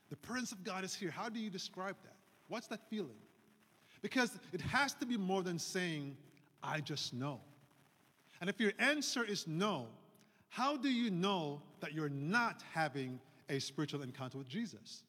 the 0.10 0.16
Prince 0.16 0.52
of 0.52 0.64
God 0.64 0.84
is 0.84 0.96
here. 0.96 1.12
How 1.12 1.30
do 1.30 1.40
you 1.40 1.50
describe 1.50 1.96
that? 2.04 2.16
What's 2.48 2.68
that 2.68 2.80
feeling? 2.90 3.20
Because 4.02 4.32
it 4.54 4.62
has 4.62 4.94
to 4.96 5.06
be 5.06 5.18
more 5.18 5.44
than 5.44 5.60
saying, 5.60 6.18
I 6.64 6.80
just 6.80 7.14
know. 7.14 7.42
And 8.42 8.50
if 8.50 8.60
your 8.60 8.72
answer 8.80 9.24
is 9.24 9.46
no, 9.46 9.88
how 10.48 10.78
do 10.78 10.90
you 10.90 11.12
know 11.12 11.62
that 11.82 11.94
you're 11.94 12.10
not 12.10 12.64
having 12.74 13.20
a 13.50 13.60
spiritual 13.60 14.02
encounter 14.02 14.38
with 14.38 14.48
Jesus? 14.48 15.04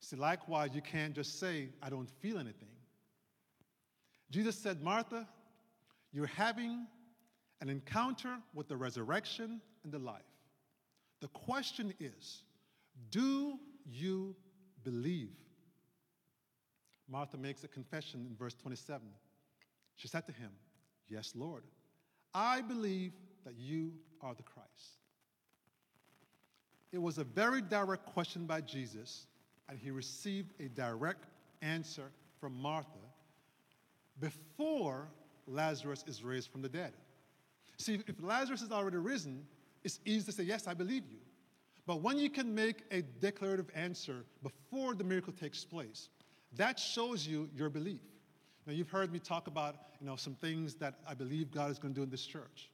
See, 0.00 0.16
likewise, 0.16 0.70
you 0.74 0.80
can't 0.80 1.14
just 1.14 1.38
say, 1.38 1.68
I 1.82 1.90
don't 1.90 2.08
feel 2.20 2.38
anything. 2.38 2.68
Jesus 4.30 4.56
said, 4.56 4.82
Martha, 4.82 5.28
you're 6.12 6.26
having 6.26 6.86
an 7.60 7.68
encounter 7.68 8.36
with 8.54 8.68
the 8.68 8.76
resurrection 8.76 9.60
and 9.84 9.92
the 9.92 9.98
life. 9.98 10.22
The 11.20 11.28
question 11.28 11.92
is, 12.00 12.42
do 13.10 13.58
you 13.84 14.34
believe? 14.84 15.36
Martha 17.08 17.36
makes 17.36 17.64
a 17.64 17.68
confession 17.68 18.26
in 18.28 18.36
verse 18.36 18.54
27. 18.54 19.00
She 19.96 20.08
said 20.08 20.26
to 20.26 20.32
him, 20.32 20.50
Yes, 21.08 21.32
Lord, 21.34 21.64
I 22.32 22.62
believe 22.62 23.12
that 23.44 23.54
you 23.58 23.92
are 24.20 24.34
the 24.34 24.44
Christ. 24.44 25.00
It 26.92 26.98
was 26.98 27.18
a 27.18 27.24
very 27.24 27.60
direct 27.60 28.06
question 28.06 28.46
by 28.46 28.60
Jesus, 28.60 29.26
and 29.70 29.78
he 29.78 29.90
received 29.92 30.52
a 30.60 30.68
direct 30.68 31.24
answer 31.62 32.10
from 32.40 32.60
Martha 32.60 32.88
before 34.18 35.08
Lazarus 35.46 36.04
is 36.06 36.22
raised 36.22 36.50
from 36.50 36.60
the 36.60 36.68
dead. 36.68 36.92
See, 37.78 37.94
if 37.94 38.16
Lazarus 38.20 38.62
is 38.62 38.72
already 38.72 38.96
risen, 38.96 39.46
it's 39.84 40.00
easy 40.04 40.26
to 40.26 40.32
say, 40.32 40.42
Yes, 40.42 40.66
I 40.66 40.74
believe 40.74 41.04
you. 41.10 41.18
But 41.86 42.02
when 42.02 42.18
you 42.18 42.28
can 42.28 42.54
make 42.54 42.82
a 42.90 43.02
declarative 43.20 43.70
answer 43.74 44.24
before 44.42 44.94
the 44.94 45.04
miracle 45.04 45.32
takes 45.32 45.64
place, 45.64 46.08
that 46.56 46.78
shows 46.78 47.26
you 47.26 47.48
your 47.54 47.70
belief. 47.70 48.02
Now, 48.66 48.72
you've 48.74 48.90
heard 48.90 49.12
me 49.12 49.18
talk 49.18 49.46
about 49.46 49.76
you 50.00 50.06
know, 50.06 50.16
some 50.16 50.34
things 50.34 50.74
that 50.76 50.94
I 51.08 51.14
believe 51.14 51.50
God 51.50 51.70
is 51.70 51.78
going 51.78 51.94
to 51.94 51.98
do 51.98 52.04
in 52.04 52.10
this 52.10 52.26
church. 52.26 52.70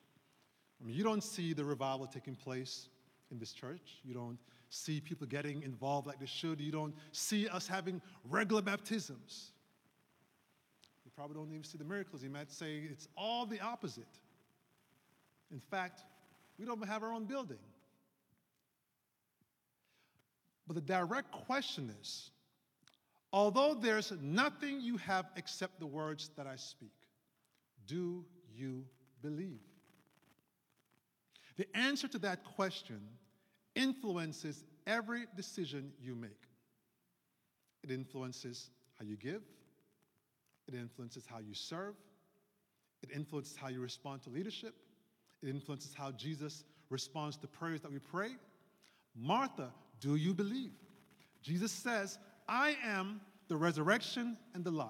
I 0.81 0.87
mean, 0.87 0.97
you 0.97 1.05
don't 1.05 1.23
see 1.23 1.53
the 1.53 1.65
revival 1.65 2.07
taking 2.07 2.35
place 2.35 2.89
in 3.31 3.39
this 3.39 3.53
church. 3.53 4.01
You 4.05 4.15
don't 4.15 4.39
see 4.77 5.01
people 5.01 5.27
getting 5.27 5.63
involved 5.63 6.07
like 6.07 6.21
they 6.21 6.27
should. 6.27 6.61
You 6.61 6.73
don't 6.73 6.95
see 7.13 7.49
us 7.49 7.67
having 7.67 8.01
regular 8.25 8.63
baptisms. 8.63 9.53
You 11.05 11.11
probably 11.15 11.35
don't 11.35 11.51
even 11.51 11.65
see 11.65 11.79
the 11.79 11.85
miracles. 11.85 12.23
You 12.23 12.31
might 12.31 12.51
say 12.51 12.83
it's 12.91 13.09
all 13.17 13.47
the 13.47 13.61
opposite. 13.61 14.05
In 15.51 15.61
fact, 15.61 16.03
we 16.59 16.65
don't 16.65 16.87
have 16.87 17.03
our 17.03 17.13
own 17.13 17.25
building. 17.25 17.59
But 20.67 20.75
the 20.75 20.83
direct 20.83 21.31
question 21.31 21.95
is 22.01 22.31
although 23.33 23.75
there's 23.75 24.13
nothing 24.21 24.81
you 24.81 24.97
have 24.99 25.27
except 25.37 25.79
the 25.79 25.87
words 25.87 26.31
that 26.37 26.47
I 26.47 26.57
speak, 26.57 26.93
do 27.87 28.25
you 28.55 28.85
believe? 29.23 29.61
The 31.57 31.67
answer 31.77 32.09
to 32.09 32.19
that 32.21 32.45
question 32.45 33.01
influences 33.77 34.65
every 34.87 35.27
decision 35.37 35.93
you 36.03 36.17
make. 36.17 36.43
It 37.85 37.93
influences 37.93 38.71
how 38.99 39.05
you 39.05 39.17
give, 39.17 39.43
it 40.67 40.75
influences 40.75 41.25
how 41.25 41.39
you 41.39 41.55
serve, 41.55 41.95
it 43.03 43.11
influences 43.15 43.57
how 43.57 43.69
you 43.69 43.81
respond 43.81 44.23
to 44.23 44.31
leadership, 44.31 44.75
it 45.43 45.49
influences 45.49 45.95
how 45.95 46.11
Jesus 46.13 46.65
responds 46.91 47.37
to 47.37 47.47
prayers 47.47 47.83
that 47.83 47.93
we 47.93 47.99
pray. 47.99 48.31
Martha, 49.15 49.71
do 50.01 50.17
you 50.17 50.35
believe? 50.35 50.73
Jesus 51.43 51.71
says, 51.71 52.19
I 52.49 52.77
am 52.85 53.21
the 53.49 53.57
resurrection 53.57 54.37
and 54.55 54.65
the 54.65 54.71
life. 54.71 54.89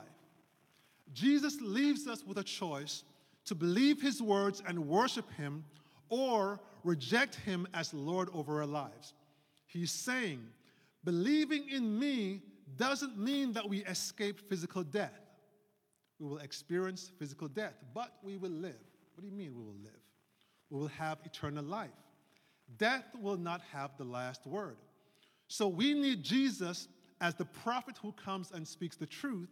Jesus 1.12 1.58
leaves 1.60 2.06
us 2.06 2.24
with 2.24 2.38
a 2.38 2.42
choice 2.42 3.04
to 3.44 3.54
believe 3.54 4.00
his 4.00 4.20
words 4.20 4.62
and 4.66 4.88
worship 4.88 5.30
him 5.34 5.64
or 6.08 6.60
reject 6.86 7.34
him 7.34 7.66
as 7.74 7.92
Lord 7.92 8.28
over 8.32 8.60
our 8.60 8.66
lives. 8.66 9.14
He's 9.66 9.90
saying, 9.90 10.40
believing 11.04 11.68
in 11.68 11.98
me 11.98 12.42
doesn't 12.76 13.18
mean 13.18 13.52
that 13.52 13.68
we 13.68 13.84
escape 13.84 14.48
physical 14.48 14.82
death. 14.82 15.20
We 16.18 16.28
will 16.28 16.38
experience 16.38 17.10
physical 17.18 17.48
death, 17.48 17.74
but 17.92 18.14
we 18.22 18.36
will 18.36 18.50
live. 18.50 18.76
What 19.14 19.22
do 19.22 19.26
you 19.26 19.34
mean 19.34 19.54
we 19.54 19.62
will 19.62 19.82
live? 19.82 20.00
We 20.70 20.78
will 20.80 20.88
have 20.88 21.18
eternal 21.24 21.64
life. 21.64 21.90
Death 22.78 23.04
will 23.20 23.36
not 23.36 23.60
have 23.72 23.90
the 23.98 24.04
last 24.04 24.46
word. 24.46 24.76
So 25.48 25.68
we 25.68 25.94
need 25.94 26.22
Jesus 26.22 26.88
as 27.20 27.34
the 27.34 27.44
prophet 27.44 27.98
who 28.00 28.12
comes 28.12 28.50
and 28.52 28.66
speaks 28.66 28.96
the 28.96 29.06
truth. 29.06 29.48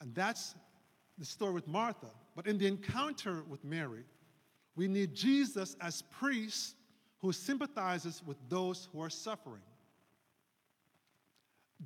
And 0.00 0.14
that's 0.14 0.54
the 1.18 1.24
story 1.24 1.52
with 1.52 1.66
Martha. 1.66 2.10
But 2.34 2.46
in 2.46 2.58
the 2.58 2.66
encounter 2.66 3.42
with 3.48 3.64
Mary, 3.64 4.04
we 4.76 4.86
need 4.86 5.14
Jesus 5.14 5.76
as 5.80 6.02
priest 6.02 6.76
who 7.20 7.32
sympathizes 7.32 8.22
with 8.26 8.36
those 8.48 8.88
who 8.92 9.00
are 9.00 9.10
suffering. 9.10 9.62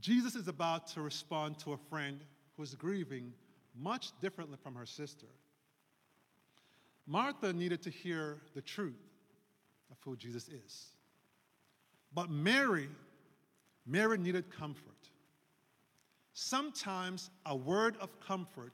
Jesus 0.01 0.35
is 0.35 0.49
about 0.49 0.87
to 0.89 1.01
respond 1.01 1.59
to 1.61 1.73
a 1.73 1.77
friend 1.77 2.21
who 2.57 2.63
is 2.63 2.75
grieving 2.75 3.33
much 3.81 4.13
differently 4.21 4.59
from 4.63 4.75
her 4.75 4.87
sister. 4.87 5.27
Martha 7.07 7.53
needed 7.53 7.83
to 7.83 7.91
hear 7.91 8.39
the 8.55 8.61
truth 8.61 8.95
of 9.91 9.97
who 10.05 10.17
Jesus 10.17 10.49
is. 10.49 10.87
But 12.13 12.31
Mary, 12.31 12.89
Mary 13.87 14.19
needed 14.19 14.51
comfort. 14.51 15.11
Sometimes 16.33 17.31
a 17.47 17.57
word 17.57 17.97
of 18.01 18.19
comfort 18.21 18.73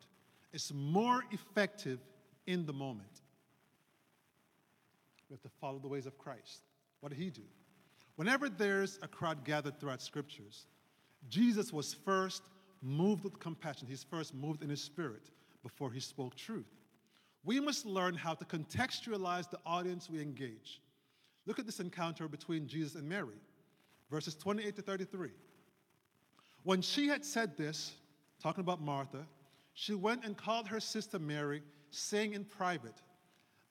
is 0.52 0.72
more 0.74 1.22
effective 1.32 1.98
in 2.46 2.66
the 2.66 2.72
moment. 2.72 3.15
We 5.28 5.34
have 5.34 5.42
to 5.42 5.50
follow 5.60 5.78
the 5.78 5.88
ways 5.88 6.06
of 6.06 6.18
Christ. 6.18 6.62
What 7.00 7.10
did 7.10 7.18
he 7.18 7.30
do? 7.30 7.42
Whenever 8.16 8.48
there's 8.48 8.98
a 9.02 9.08
crowd 9.08 9.44
gathered 9.44 9.78
throughout 9.78 10.00
scriptures, 10.00 10.66
Jesus 11.28 11.72
was 11.72 11.94
first 11.94 12.42
moved 12.82 13.24
with 13.24 13.38
compassion. 13.38 13.86
He's 13.88 14.04
first 14.04 14.34
moved 14.34 14.62
in 14.62 14.70
his 14.70 14.82
spirit 14.82 15.30
before 15.62 15.90
he 15.90 16.00
spoke 16.00 16.36
truth. 16.36 16.72
We 17.44 17.60
must 17.60 17.86
learn 17.86 18.14
how 18.14 18.34
to 18.34 18.44
contextualize 18.44 19.50
the 19.50 19.58
audience 19.66 20.08
we 20.10 20.20
engage. 20.20 20.80
Look 21.46 21.58
at 21.58 21.66
this 21.66 21.80
encounter 21.80 22.26
between 22.28 22.66
Jesus 22.66 22.96
and 22.96 23.08
Mary, 23.08 23.38
verses 24.10 24.34
28 24.34 24.76
to 24.76 24.82
33. 24.82 25.30
When 26.64 26.82
she 26.82 27.06
had 27.06 27.24
said 27.24 27.56
this, 27.56 27.92
talking 28.42 28.62
about 28.62 28.80
Martha, 28.80 29.24
she 29.74 29.94
went 29.94 30.24
and 30.24 30.36
called 30.36 30.66
her 30.66 30.80
sister 30.80 31.18
Mary, 31.18 31.62
saying 31.90 32.32
in 32.32 32.44
private, 32.44 33.00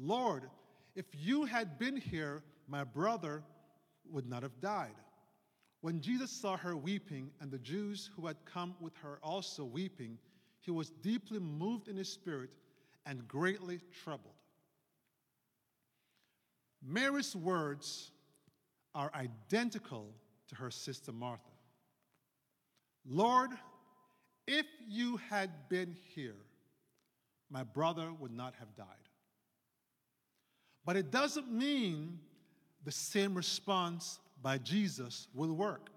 Lord, 0.00 0.44
if 0.94 1.06
you 1.12 1.44
had 1.44 1.78
been 1.78 1.96
here, 1.96 2.42
my 2.68 2.84
brother 2.84 3.42
would 4.10 4.28
not 4.28 4.42
have 4.42 4.60
died. 4.60 4.94
When 5.80 6.00
Jesus 6.00 6.30
saw 6.30 6.56
her 6.56 6.76
weeping, 6.76 7.30
and 7.40 7.50
the 7.50 7.58
Jews 7.58 8.10
who 8.14 8.26
had 8.26 8.36
come 8.44 8.74
with 8.80 8.94
her 8.96 9.18
also 9.22 9.64
weeping, 9.64 10.18
he 10.60 10.70
was 10.70 10.90
deeply 10.90 11.38
moved 11.38 11.88
in 11.88 11.96
his 11.96 12.08
spirit 12.08 12.50
and 13.06 13.26
greatly 13.26 13.80
troubled. 14.02 14.34
Mary's 16.84 17.34
words 17.34 18.10
are 18.94 19.10
identical 19.14 20.14
to 20.48 20.54
her 20.56 20.70
sister 20.70 21.12
Martha. 21.12 21.42
Lord, 23.06 23.50
if 24.46 24.66
you 24.86 25.16
had 25.16 25.68
been 25.68 25.96
here, 26.14 26.36
my 27.50 27.62
brother 27.62 28.12
would 28.18 28.32
not 28.32 28.54
have 28.58 28.74
died. 28.76 29.07
But 30.88 30.96
it 30.96 31.10
doesn't 31.10 31.52
mean 31.52 32.18
the 32.86 32.90
same 32.90 33.34
response 33.34 34.20
by 34.40 34.56
Jesus 34.56 35.28
will 35.34 35.52
work. 35.52 35.90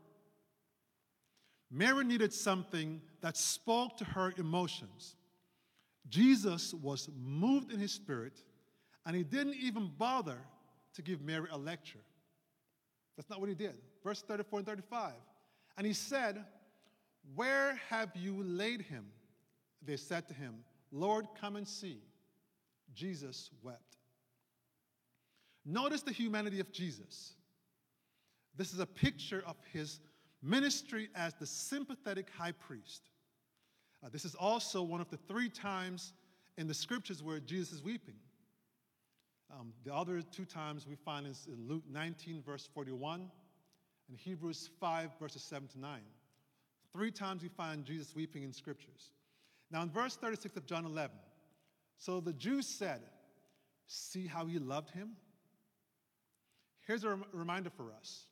Mary 1.71 2.03
needed 2.03 2.33
something 2.33 2.99
that 3.21 3.37
spoke 3.37 3.95
to 3.99 4.03
her 4.03 4.33
emotions. 4.37 5.15
Jesus 6.09 6.73
was 6.73 7.07
moved 7.17 7.71
in 7.71 7.79
his 7.79 7.93
spirit, 7.93 8.43
and 9.05 9.15
he 9.15 9.23
didn't 9.23 9.55
even 9.61 9.89
bother 9.97 10.39
to 10.95 11.01
give 11.01 11.21
Mary 11.21 11.47
a 11.49 11.57
lecture. 11.57 12.03
That's 13.15 13.29
not 13.29 13.39
what 13.39 13.47
he 13.47 13.55
did. 13.55 13.75
Verse 14.03 14.21
34 14.21 14.59
and 14.59 14.67
35. 14.67 15.13
And 15.77 15.87
he 15.87 15.93
said, 15.93 16.43
Where 17.33 17.79
have 17.87 18.09
you 18.13 18.43
laid 18.43 18.81
him? 18.81 19.05
They 19.81 19.95
said 19.95 20.27
to 20.27 20.33
him, 20.33 20.65
Lord, 20.91 21.27
come 21.39 21.55
and 21.55 21.65
see. 21.65 22.01
Jesus 22.93 23.51
wept. 23.63 23.91
Notice 25.65 26.01
the 26.01 26.11
humanity 26.11 26.59
of 26.59 26.71
Jesus. 26.71 27.33
This 28.55 28.73
is 28.73 28.79
a 28.79 28.85
picture 28.85 29.43
of 29.45 29.55
his 29.71 29.99
ministry 30.41 31.09
as 31.15 31.33
the 31.35 31.45
sympathetic 31.45 32.29
high 32.35 32.51
priest. 32.51 33.09
Uh, 34.03 34.09
this 34.11 34.25
is 34.25 34.35
also 34.35 34.81
one 34.81 35.01
of 35.01 35.09
the 35.09 35.17
three 35.27 35.49
times 35.49 36.13
in 36.57 36.67
the 36.67 36.73
scriptures 36.73 37.21
where 37.21 37.39
Jesus 37.39 37.73
is 37.73 37.83
weeping. 37.83 38.15
Um, 39.51 39.73
the 39.83 39.93
other 39.93 40.21
two 40.21 40.45
times 40.45 40.87
we 40.87 40.95
find 40.95 41.27
is 41.27 41.47
in 41.47 41.67
Luke 41.67 41.83
19, 41.89 42.41
verse 42.41 42.67
41, 42.73 43.29
and 44.09 44.17
Hebrews 44.17 44.69
5, 44.79 45.11
verses 45.19 45.43
7 45.43 45.67
to 45.69 45.79
9. 45.79 45.99
Three 46.93 47.11
times 47.11 47.43
we 47.43 47.49
find 47.49 47.85
Jesus 47.85 48.15
weeping 48.15 48.43
in 48.43 48.51
scriptures. 48.51 49.11
Now, 49.69 49.83
in 49.83 49.89
verse 49.89 50.15
36 50.15 50.57
of 50.57 50.65
John 50.65 50.85
11, 50.85 51.15
so 51.97 52.19
the 52.19 52.33
Jews 52.33 52.67
said, 52.67 53.01
See 53.87 54.25
how 54.25 54.45
he 54.45 54.57
loved 54.57 54.89
him? 54.91 55.11
Here's 56.91 57.05
a 57.05 57.09
rem- 57.11 57.23
reminder 57.31 57.69
for 57.69 57.93
us 57.93 58.25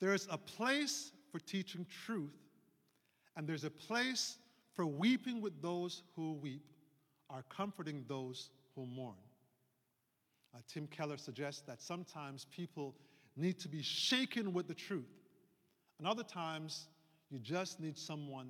there's 0.00 0.26
a 0.30 0.38
place 0.38 1.12
for 1.30 1.38
teaching 1.38 1.84
truth, 2.06 2.32
and 3.36 3.46
there's 3.46 3.64
a 3.64 3.70
place 3.70 4.38
for 4.72 4.86
weeping 4.86 5.42
with 5.42 5.60
those 5.60 6.02
who 6.16 6.32
weep, 6.32 6.64
or 7.28 7.44
comforting 7.50 8.06
those 8.08 8.48
who 8.74 8.86
mourn. 8.86 9.18
Uh, 10.54 10.60
Tim 10.66 10.86
Keller 10.86 11.18
suggests 11.18 11.60
that 11.66 11.82
sometimes 11.82 12.46
people 12.46 12.94
need 13.36 13.58
to 13.58 13.68
be 13.68 13.82
shaken 13.82 14.54
with 14.54 14.66
the 14.66 14.74
truth, 14.74 15.12
and 15.98 16.08
other 16.08 16.24
times 16.24 16.88
you 17.28 17.38
just 17.38 17.80
need 17.80 17.98
someone 17.98 18.48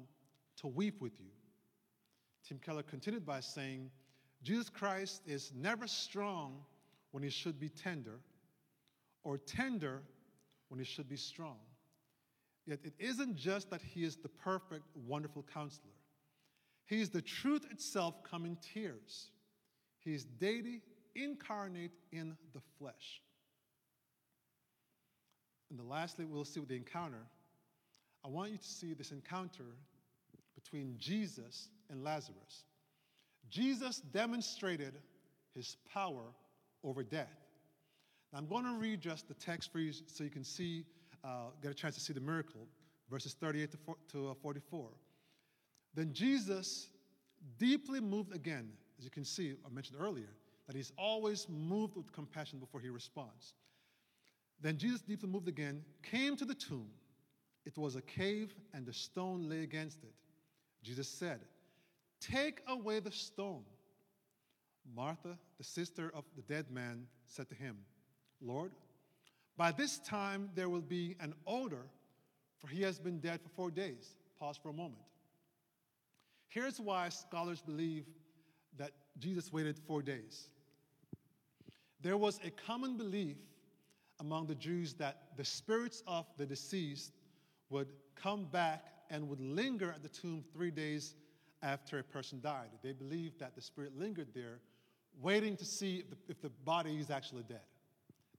to 0.58 0.68
weep 0.68 1.00
with 1.00 1.18
you. 1.18 1.32
Tim 2.46 2.60
Keller 2.64 2.84
continued 2.84 3.26
by 3.26 3.40
saying, 3.40 3.90
Jesus 4.44 4.68
Christ 4.68 5.22
is 5.26 5.50
never 5.56 5.88
strong 5.88 6.60
when 7.10 7.24
he 7.24 7.30
should 7.30 7.58
be 7.58 7.68
tender, 7.68 8.20
or 9.24 9.38
tender 9.38 10.02
when 10.68 10.78
he 10.78 10.84
should 10.84 11.08
be 11.08 11.16
strong. 11.16 11.56
Yet 12.66 12.80
it 12.84 12.94
isn't 12.98 13.36
just 13.36 13.70
that 13.70 13.82
he 13.82 14.04
is 14.04 14.16
the 14.16 14.28
perfect, 14.28 14.84
wonderful 14.94 15.44
counselor. 15.52 15.92
He 16.86 17.00
is 17.00 17.10
the 17.10 17.22
truth 17.22 17.66
itself 17.70 18.22
come 18.22 18.44
in 18.44 18.56
tears. 18.56 19.30
He 20.00 20.14
is 20.14 20.24
deity 20.24 20.82
incarnate 21.14 21.92
in 22.12 22.36
the 22.52 22.60
flesh. 22.78 23.20
And 25.70 25.78
the 25.78 25.84
lastly, 25.84 26.24
we'll 26.24 26.44
see 26.44 26.60
with 26.60 26.68
the 26.68 26.76
encounter. 26.76 27.24
I 28.24 28.28
want 28.28 28.50
you 28.50 28.58
to 28.58 28.64
see 28.64 28.94
this 28.94 29.10
encounter 29.10 29.64
between 30.54 30.96
Jesus 30.98 31.68
and 31.90 32.04
Lazarus. 32.04 32.64
Jesus 33.48 33.98
demonstrated 34.12 34.94
his 35.54 35.76
power 35.92 36.24
over 36.84 37.02
death. 37.02 37.41
Now, 38.32 38.38
I'm 38.38 38.46
going 38.46 38.64
to 38.64 38.72
read 38.72 39.00
just 39.00 39.28
the 39.28 39.34
text 39.34 39.70
for 39.70 39.78
you 39.78 39.92
so 39.92 40.24
you 40.24 40.30
can 40.30 40.44
see, 40.44 40.84
uh, 41.22 41.50
get 41.62 41.70
a 41.70 41.74
chance 41.74 41.94
to 41.96 42.00
see 42.00 42.12
the 42.12 42.20
miracle, 42.20 42.66
verses 43.10 43.34
38 43.34 43.70
to, 44.12 44.30
uh, 44.30 44.34
44. 44.34 44.88
Then 45.94 46.12
Jesus, 46.12 46.88
deeply 47.58 48.00
moved 48.00 48.34
again, 48.34 48.70
as 48.98 49.04
you 49.04 49.10
can 49.10 49.24
see, 49.24 49.54
I 49.66 49.74
mentioned 49.74 49.98
earlier, 50.00 50.30
that 50.66 50.76
he's 50.76 50.92
always 50.96 51.46
moved 51.48 51.96
with 51.96 52.10
compassion 52.12 52.58
before 52.58 52.80
he 52.80 52.88
responds. 52.88 53.54
Then 54.60 54.78
Jesus, 54.78 55.02
deeply 55.02 55.28
moved 55.28 55.48
again, 55.48 55.84
came 56.02 56.36
to 56.36 56.44
the 56.44 56.54
tomb. 56.54 56.88
It 57.66 57.76
was 57.76 57.96
a 57.96 58.02
cave, 58.02 58.54
and 58.72 58.86
the 58.86 58.92
stone 58.92 59.48
lay 59.48 59.62
against 59.62 60.02
it. 60.04 60.14
Jesus 60.82 61.08
said, 61.08 61.40
Take 62.20 62.62
away 62.68 63.00
the 63.00 63.10
stone. 63.12 63.64
Martha, 64.94 65.38
the 65.58 65.64
sister 65.64 66.10
of 66.14 66.24
the 66.36 66.42
dead 66.42 66.70
man, 66.70 67.06
said 67.26 67.48
to 67.48 67.54
him, 67.54 67.76
Lord, 68.44 68.72
by 69.56 69.72
this 69.72 69.98
time 69.98 70.50
there 70.54 70.68
will 70.68 70.80
be 70.80 71.16
an 71.20 71.34
odor, 71.46 71.86
for 72.58 72.68
he 72.68 72.82
has 72.82 72.98
been 72.98 73.18
dead 73.18 73.40
for 73.40 73.48
four 73.50 73.70
days. 73.70 74.16
Pause 74.38 74.58
for 74.62 74.68
a 74.70 74.72
moment. 74.72 75.02
Here's 76.48 76.80
why 76.80 77.08
scholars 77.08 77.62
believe 77.62 78.04
that 78.76 78.90
Jesus 79.18 79.52
waited 79.52 79.78
four 79.86 80.02
days. 80.02 80.48
There 82.00 82.16
was 82.16 82.40
a 82.44 82.50
common 82.50 82.96
belief 82.96 83.36
among 84.20 84.46
the 84.46 84.54
Jews 84.54 84.94
that 84.94 85.36
the 85.36 85.44
spirits 85.44 86.02
of 86.06 86.26
the 86.36 86.46
deceased 86.46 87.12
would 87.70 87.88
come 88.16 88.44
back 88.44 88.84
and 89.10 89.28
would 89.28 89.40
linger 89.40 89.90
at 89.90 90.02
the 90.02 90.08
tomb 90.08 90.44
three 90.52 90.70
days 90.70 91.14
after 91.62 91.98
a 91.98 92.02
person 92.02 92.40
died. 92.40 92.68
They 92.82 92.92
believed 92.92 93.38
that 93.40 93.54
the 93.54 93.60
spirit 93.60 93.96
lingered 93.96 94.28
there, 94.34 94.58
waiting 95.20 95.56
to 95.56 95.64
see 95.64 95.98
if 95.98 96.10
the, 96.10 96.16
if 96.28 96.40
the 96.40 96.50
body 96.64 96.98
is 96.98 97.10
actually 97.10 97.44
dead. 97.44 97.60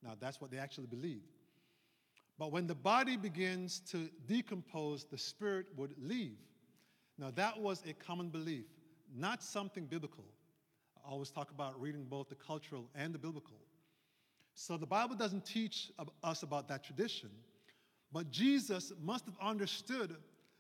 Now, 0.04 0.16
that's 0.20 0.42
what 0.42 0.52
they 0.52 0.58
actually 0.58 0.88
believed. 0.88 1.32
But 2.38 2.52
when 2.52 2.68
the 2.68 2.76
body 2.76 3.16
begins 3.16 3.80
to 3.92 4.10
decompose, 4.28 5.06
the 5.06 5.18
spirit 5.18 5.68
would 5.78 5.94
leave. 5.98 6.38
Now, 7.18 7.32
that 7.36 7.60
was 7.60 7.84
a 7.88 7.94
common 7.94 8.30
belief, 8.30 8.66
not 9.16 9.44
something 9.44 9.86
biblical. 9.86 10.26
I 11.06 11.12
always 11.12 11.30
talk 11.30 11.52
about 11.52 11.80
reading 11.80 12.06
both 12.06 12.30
the 12.30 12.36
cultural 12.36 12.89
and 12.96 13.13
the 13.13 13.20
biblical. 13.20 13.58
So 14.56 14.78
the 14.78 14.86
Bible 14.86 15.16
doesn't 15.16 15.46
teach 15.46 15.92
us 16.24 16.44
about 16.44 16.68
that 16.68 16.84
tradition, 16.84 17.30
but 18.12 18.30
Jesus 18.32 18.92
must 19.02 19.26
have 19.26 19.38
understood 19.42 20.16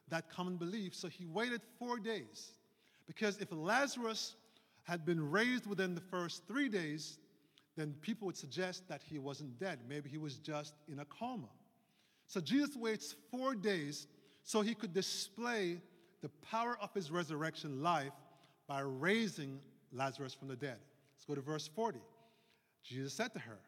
that 0.09 0.29
common 0.29 0.57
belief, 0.57 0.93
so 0.95 1.07
he 1.07 1.25
waited 1.25 1.61
four 1.79 1.99
days. 1.99 2.53
Because 3.07 3.37
if 3.37 3.51
Lazarus 3.51 4.35
had 4.83 5.05
been 5.05 5.31
raised 5.31 5.65
within 5.65 5.95
the 5.95 6.01
first 6.01 6.47
three 6.47 6.69
days, 6.69 7.17
then 7.75 7.95
people 8.01 8.27
would 8.27 8.37
suggest 8.37 8.87
that 8.87 9.01
he 9.03 9.19
wasn't 9.19 9.59
dead. 9.59 9.79
Maybe 9.87 10.09
he 10.09 10.17
was 10.17 10.37
just 10.37 10.75
in 10.87 10.99
a 10.99 11.05
coma. 11.05 11.49
So 12.27 12.39
Jesus 12.39 12.75
waits 12.75 13.15
four 13.31 13.55
days 13.55 14.07
so 14.43 14.61
he 14.61 14.75
could 14.75 14.93
display 14.93 15.81
the 16.21 16.29
power 16.49 16.77
of 16.81 16.93
his 16.93 17.11
resurrection 17.11 17.81
life 17.81 18.13
by 18.67 18.81
raising 18.81 19.59
Lazarus 19.91 20.33
from 20.33 20.47
the 20.47 20.55
dead. 20.55 20.77
Let's 21.15 21.25
go 21.25 21.35
to 21.35 21.41
verse 21.41 21.67
40. 21.67 21.99
Jesus 22.83 23.13
said 23.13 23.33
to 23.33 23.39
her, 23.39 23.59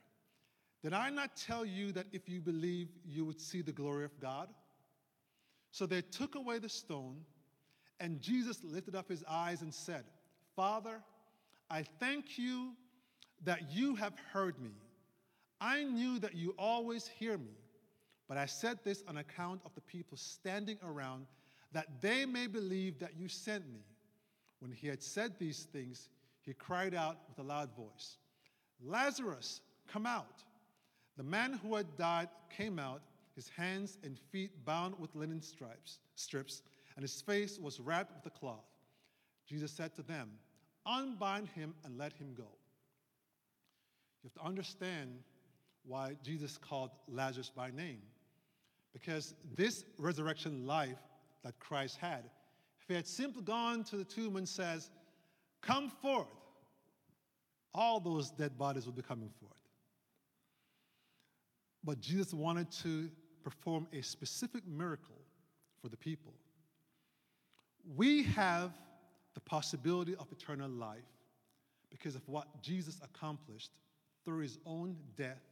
Did 0.84 0.94
I 0.94 1.10
not 1.10 1.36
tell 1.36 1.65
you 1.65 1.91
that 1.94 2.06
if 2.12 2.30
you 2.30 2.41
believe, 2.41 2.89
you 3.06 3.26
would 3.26 3.39
see 3.39 3.62
the 3.62 3.72
glory 3.72 4.06
of 4.06 4.20
God? 4.20 4.50
So 5.72 5.86
they 5.86 6.02
took 6.02 6.36
away 6.36 6.60
the 6.60 6.70
stone, 6.70 7.18
and 8.00 8.22
Jesus 8.22 8.63
lifted 8.63 8.96
up 8.96 9.10
his 9.10 9.24
eyes 9.30 9.62
and 9.62 9.74
said, 9.74 10.06
Father, 10.56 11.02
I 11.70 11.84
thank 12.00 12.38
you 12.38 12.74
that 13.43 13.71
you 13.71 13.95
have 13.95 14.13
heard 14.32 14.60
me. 14.60 14.71
I 15.62 15.84
knew 15.84 16.19
that 16.19 16.36
you 16.36 16.54
always 16.58 17.08
hear 17.08 17.38
me, 17.38 17.58
but 18.28 18.38
I 18.38 18.45
said 18.45 18.80
this 18.84 19.04
on 19.08 19.17
account 19.17 19.62
of 19.65 19.74
the 19.76 19.82
people 19.82 20.17
standing 20.17 20.78
around, 20.84 21.28
that 21.71 22.02
they 22.02 22.26
may 22.26 22.48
believe 22.48 23.00
that 23.00 23.17
you 23.17 23.28
sent 23.28 23.65
me. 23.71 23.82
When 24.60 24.71
he 24.71 24.88
had 24.88 25.04
said 25.04 25.34
these 25.38 25.63
things, 25.71 26.10
he 26.41 26.54
cried 26.54 26.95
out 26.95 27.17
with 27.28 27.39
a 27.39 27.48
loud 27.48 27.76
voice, 27.76 28.17
Lazarus, 28.84 29.62
come 29.88 30.06
out. 30.06 30.43
The 31.17 31.24
man 31.24 31.54
who 31.54 31.76
had 31.76 31.98
died 31.98 32.30
came 32.56 32.78
out, 32.80 33.02
his 33.36 33.50
hands 33.50 33.98
and 34.04 34.17
feet 34.17 34.52
bound 34.65 34.95
with 35.00 35.15
linen 35.15 35.41
stripes, 35.41 36.00
strips, 36.15 36.62
and 36.95 37.04
his 37.04 37.21
face 37.21 37.60
was 37.60 37.80
wrapped 37.80 38.15
with 38.15 38.34
a 38.34 38.38
cloth. 38.38 38.65
Jesus 39.48 39.71
said 39.71 39.95
to 39.95 40.02
them, 40.02 40.32
Unbind 40.86 41.48
him 41.50 41.74
and 41.84 41.98
let 41.98 42.13
him 42.13 42.34
go. 42.38 42.48
You 44.26 44.32
have 44.34 44.42
to 44.42 44.50
understand 44.50 45.20
why 45.86 46.16
Jesus 46.24 46.58
called 46.58 46.90
Lazarus 47.08 47.52
by 47.56 47.70
name. 47.70 48.02
Because 48.92 49.36
this 49.56 49.86
resurrection 50.00 50.66
life 50.66 50.98
that 51.44 51.60
Christ 51.60 51.98
had, 51.98 52.24
if 52.82 52.88
he 52.88 52.96
had 52.96 53.06
simply 53.06 53.44
gone 53.44 53.84
to 53.84 53.98
the 53.98 54.04
tomb 54.04 54.36
and 54.38 54.50
says, 54.50 54.90
Come 55.62 55.92
forth, 56.02 56.26
all 57.72 58.00
those 58.00 58.32
dead 58.32 58.58
bodies 58.58 58.88
would 58.88 58.96
be 58.96 59.04
coming 59.04 59.30
forth. 59.40 59.54
But 61.84 62.00
Jesus 62.00 62.34
wanted 62.34 62.72
to 62.84 63.12
perform 63.44 63.86
a 63.94 64.02
specific 64.02 64.65
miracle 64.67 65.21
for 65.84 65.90
the 65.90 65.98
people. 65.98 66.34
We 67.96 68.23
have 68.23 68.71
the 69.36 69.42
possibility 69.42 70.15
of 70.15 70.32
eternal 70.32 70.69
life 70.69 71.04
because 71.92 72.15
of 72.15 72.28
what 72.28 72.63
Jesus 72.63 73.00
accomplished 73.04 73.69
through 74.26 74.40
his 74.40 74.58
own 74.65 74.98
death 75.15 75.44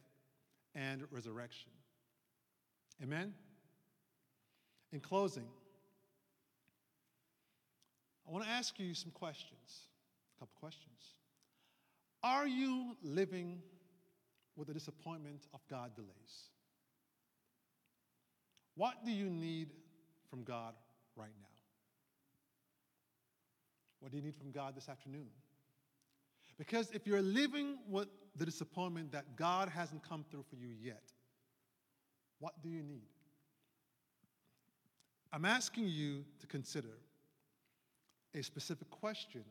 and 0.74 1.04
resurrection. 1.10 1.70
Amen? 3.02 3.32
In 4.92 5.00
closing, 5.00 5.46
I 8.28 8.32
want 8.32 8.44
to 8.44 8.50
ask 8.50 8.78
you 8.78 8.94
some 8.94 9.12
questions, 9.12 9.88
a 10.36 10.40
couple 10.40 10.54
questions. 10.58 11.14
Are 12.22 12.46
you 12.46 12.96
living 13.02 13.60
with 14.56 14.68
the 14.68 14.74
disappointment 14.74 15.46
of 15.52 15.60
God 15.68 15.94
delays? 15.94 16.48
What 18.76 19.04
do 19.04 19.12
you 19.12 19.28
need 19.28 19.68
from 20.30 20.42
God 20.42 20.74
right 21.16 21.30
now? 21.40 21.48
What 24.00 24.10
do 24.10 24.16
you 24.18 24.22
need 24.22 24.36
from 24.36 24.50
God 24.50 24.74
this 24.74 24.88
afternoon? 24.88 25.28
Because 26.58 26.90
if 26.92 27.06
you're 27.06 27.22
living 27.22 27.78
with 27.88 28.08
the 28.36 28.46
disappointment 28.46 29.12
that 29.12 29.36
God 29.36 29.68
hasn't 29.68 30.06
come 30.08 30.24
through 30.30 30.44
for 30.48 30.56
you 30.56 30.68
yet, 30.80 31.02
what 32.38 32.60
do 32.62 32.68
you 32.68 32.82
need? 32.82 33.08
I'm 35.32 35.44
asking 35.44 35.88
you 35.88 36.24
to 36.40 36.46
consider 36.46 36.98
a 38.34 38.42
specific 38.42 38.90
question 38.90 39.44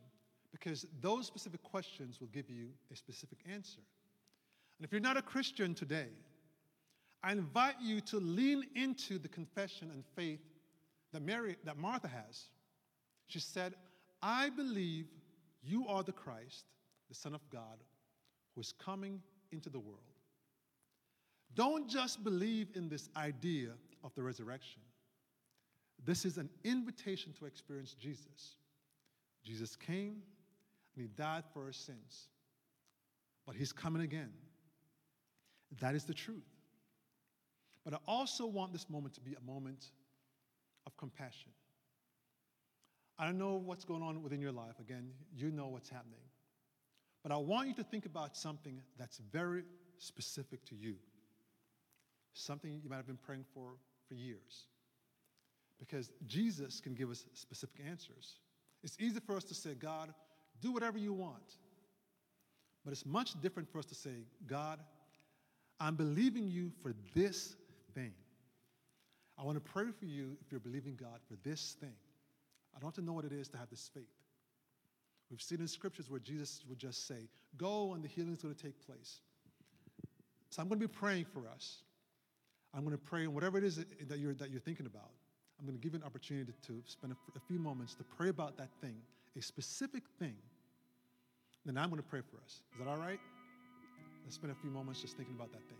because 0.52 0.86
those 1.00 1.26
specific 1.26 1.62
questions 1.62 2.20
will 2.20 2.28
give 2.28 2.48
you 2.48 2.68
a 2.92 2.96
specific 2.96 3.38
answer. 3.50 3.80
And 4.78 4.84
if 4.84 4.92
you're 4.92 5.00
not 5.00 5.16
a 5.16 5.22
Christian 5.22 5.74
today, 5.74 6.08
I 7.22 7.32
invite 7.32 7.76
you 7.82 8.00
to 8.02 8.18
lean 8.18 8.64
into 8.74 9.18
the 9.18 9.28
confession 9.28 9.90
and 9.90 10.04
faith 10.14 10.40
that 11.12 11.22
Mary 11.22 11.56
that 11.64 11.78
Martha 11.78 12.08
has. 12.08 12.48
She 13.26 13.40
said, 13.40 13.74
"I 14.20 14.50
believe 14.50 15.06
you 15.62 15.86
are 15.88 16.02
the 16.02 16.12
Christ, 16.12 16.66
the 17.08 17.14
Son 17.14 17.34
of 17.34 17.48
God, 17.50 17.82
who 18.54 18.60
is 18.60 18.72
coming 18.72 19.22
into 19.50 19.68
the 19.68 19.80
world." 19.80 20.12
Don't 21.54 21.88
just 21.88 22.24
believe 22.24 22.74
in 22.74 22.88
this 22.88 23.08
idea 23.16 23.76
of 24.02 24.14
the 24.14 24.22
resurrection. 24.22 24.82
This 26.04 26.24
is 26.24 26.36
an 26.38 26.50
invitation 26.64 27.32
to 27.34 27.46
experience 27.46 27.94
Jesus. 27.94 28.56
Jesus 29.42 29.76
came 29.76 30.22
and 30.94 31.02
he 31.02 31.08
died 31.08 31.44
for 31.52 31.64
our 31.64 31.72
sins, 31.72 32.28
but 33.46 33.54
he's 33.54 33.72
coming 33.72 34.02
again. 34.02 34.32
That 35.80 35.94
is 35.94 36.04
the 36.04 36.14
truth. 36.14 36.42
But 37.84 37.94
I 37.94 37.98
also 38.06 38.46
want 38.46 38.72
this 38.72 38.88
moment 38.88 39.14
to 39.14 39.20
be 39.20 39.34
a 39.34 39.40
moment 39.40 39.92
of 40.86 40.96
compassion. 40.96 41.52
I 43.18 43.26
don't 43.26 43.38
know 43.38 43.54
what's 43.54 43.84
going 43.84 44.02
on 44.02 44.22
within 44.22 44.40
your 44.40 44.52
life. 44.52 44.80
Again, 44.80 45.12
you 45.34 45.50
know 45.50 45.68
what's 45.68 45.88
happening. 45.88 46.23
But 47.24 47.32
I 47.32 47.36
want 47.38 47.68
you 47.68 47.74
to 47.76 47.82
think 47.82 48.06
about 48.06 48.36
something 48.36 48.80
that's 48.98 49.18
very 49.32 49.64
specific 49.98 50.64
to 50.66 50.76
you, 50.76 50.94
something 52.34 52.80
you 52.84 52.90
might 52.90 52.96
have 52.96 53.06
been 53.06 53.16
praying 53.16 53.46
for 53.54 53.70
for 54.06 54.14
years. 54.14 54.66
Because 55.80 56.12
Jesus 56.26 56.80
can 56.80 56.94
give 56.94 57.10
us 57.10 57.24
specific 57.32 57.80
answers. 57.88 58.36
It's 58.82 58.96
easy 59.00 59.20
for 59.20 59.36
us 59.36 59.44
to 59.44 59.54
say, 59.54 59.74
God, 59.74 60.12
do 60.60 60.70
whatever 60.70 60.98
you 60.98 61.14
want. 61.14 61.56
But 62.84 62.92
it's 62.92 63.06
much 63.06 63.40
different 63.40 63.72
for 63.72 63.78
us 63.78 63.86
to 63.86 63.94
say, 63.94 64.26
God, 64.46 64.78
I'm 65.80 65.96
believing 65.96 66.48
you 66.48 66.70
for 66.82 66.92
this 67.14 67.56
thing. 67.94 68.12
I 69.38 69.44
want 69.44 69.56
to 69.56 69.72
pray 69.72 69.86
for 69.98 70.04
you 70.04 70.36
if 70.44 70.52
you're 70.52 70.60
believing 70.60 70.94
God 70.94 71.20
for 71.26 71.36
this 71.42 71.76
thing. 71.80 71.94
I 72.76 72.78
don't 72.78 72.84
want 72.84 72.94
to 72.96 73.02
know 73.02 73.14
what 73.14 73.24
it 73.24 73.32
is 73.32 73.48
to 73.48 73.56
have 73.56 73.70
this 73.70 73.90
faith. 73.94 74.04
We've 75.30 75.42
seen 75.42 75.60
in 75.60 75.68
scriptures 75.68 76.10
where 76.10 76.20
Jesus 76.20 76.62
would 76.68 76.78
just 76.78 77.06
say, 77.06 77.28
Go 77.56 77.94
and 77.94 78.04
the 78.04 78.08
healing 78.08 78.34
is 78.34 78.42
going 78.42 78.54
to 78.54 78.62
take 78.62 78.84
place. 78.86 79.20
So 80.50 80.62
I'm 80.62 80.68
going 80.68 80.80
to 80.80 80.86
be 80.86 80.92
praying 80.92 81.26
for 81.32 81.48
us. 81.48 81.78
I'm 82.74 82.84
going 82.84 82.96
to 82.96 83.02
pray, 83.02 83.22
and 83.22 83.34
whatever 83.34 83.58
it 83.58 83.64
is 83.64 83.76
that 83.76 84.18
you're, 84.18 84.34
that 84.34 84.50
you're 84.50 84.60
thinking 84.60 84.86
about, 84.86 85.10
I'm 85.58 85.66
going 85.66 85.78
to 85.78 85.82
give 85.82 85.92
you 85.94 86.00
an 86.00 86.04
opportunity 86.04 86.52
to 86.66 86.82
spend 86.86 87.14
a 87.36 87.40
few 87.40 87.58
moments 87.58 87.94
to 87.94 88.04
pray 88.04 88.28
about 88.28 88.56
that 88.58 88.70
thing, 88.80 88.96
a 89.38 89.42
specific 89.42 90.02
thing. 90.18 90.34
Then 91.64 91.78
I'm 91.78 91.88
going 91.88 92.02
to 92.02 92.08
pray 92.08 92.20
for 92.20 92.36
us. 92.44 92.60
Is 92.72 92.78
that 92.80 92.88
all 92.88 92.96
right? 92.96 93.20
Let's 94.24 94.34
spend 94.34 94.52
a 94.52 94.56
few 94.56 94.70
moments 94.70 95.00
just 95.00 95.16
thinking 95.16 95.34
about 95.34 95.52
that 95.52 95.62
thing. 95.68 95.78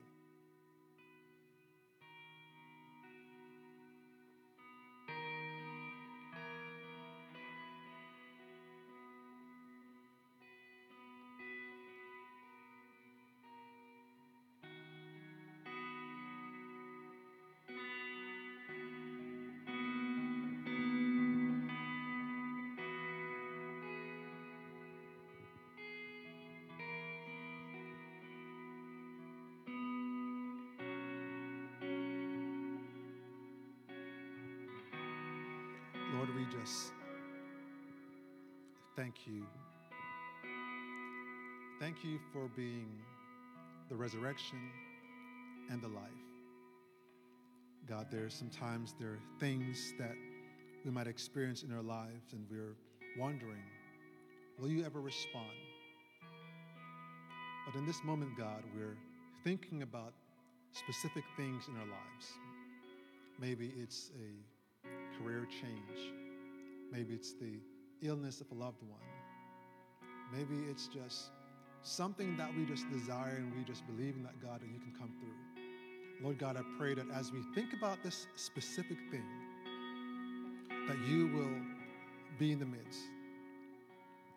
Just 36.61 36.93
thank 38.97 39.27
you. 39.27 39.45
Thank 41.81 42.05
you 42.05 42.19
for 42.33 42.49
being 42.57 42.89
the 43.89 43.97
resurrection 43.97 44.59
and 45.71 45.83
the 45.83 45.89
life. 45.89 46.11
God, 47.89 48.07
there 48.11 48.25
are 48.25 48.31
sometimes 48.31 48.95
there 48.99 49.11
are 49.11 49.19
things 49.41 49.93
that 49.99 50.15
we 50.85 50.91
might 50.91 51.07
experience 51.07 51.63
in 51.63 51.73
our 51.75 51.83
lives, 51.83 52.33
and 52.33 52.47
we're 52.51 52.77
wondering, 53.19 53.63
will 54.59 54.69
you 54.69 54.85
ever 54.85 55.01
respond? 55.01 55.47
But 57.67 57.79
in 57.79 57.87
this 57.87 58.03
moment, 58.05 58.37
God, 58.39 58.63
we're 58.77 58.97
thinking 59.43 59.83
about 59.83 60.13
specific 60.73 61.25
things 61.37 61.69
in 61.69 61.77
our 61.77 61.87
lives. 61.87 62.27
Maybe 63.41 63.73
it's 63.81 64.11
a 64.15 65.19
career 65.23 65.47
change. 65.51 66.24
Maybe 66.95 67.13
it's 67.15 67.33
the 67.33 67.59
illness 68.03 68.41
of 68.41 68.47
a 68.53 68.55
loved 68.55 68.81
one. 68.83 69.01
Maybe 70.33 70.71
it's 70.71 70.87
just 70.87 71.31
something 71.83 72.37
that 72.37 72.55
we 72.57 72.65
just 72.65 72.89
desire 72.89 73.35
and 73.37 73.53
we 73.57 73.65
just 73.65 73.85
believe 73.87 74.15
in 74.15 74.23
that 74.23 74.41
God 74.41 74.61
that 74.61 74.69
you 74.69 74.79
can 74.79 74.93
come 74.97 75.11
through. 75.19 76.25
Lord 76.25 76.39
God, 76.39 76.57
I 76.57 76.63
pray 76.79 76.95
that 76.95 77.07
as 77.13 77.33
we 77.33 77.41
think 77.53 77.73
about 77.73 78.05
this 78.05 78.29
specific 78.37 78.99
thing, 79.11 79.25
that 80.87 80.99
you 81.09 81.27
will 81.35 81.59
be 82.39 82.53
in 82.53 82.61
the 82.61 82.67
midst. 82.67 83.01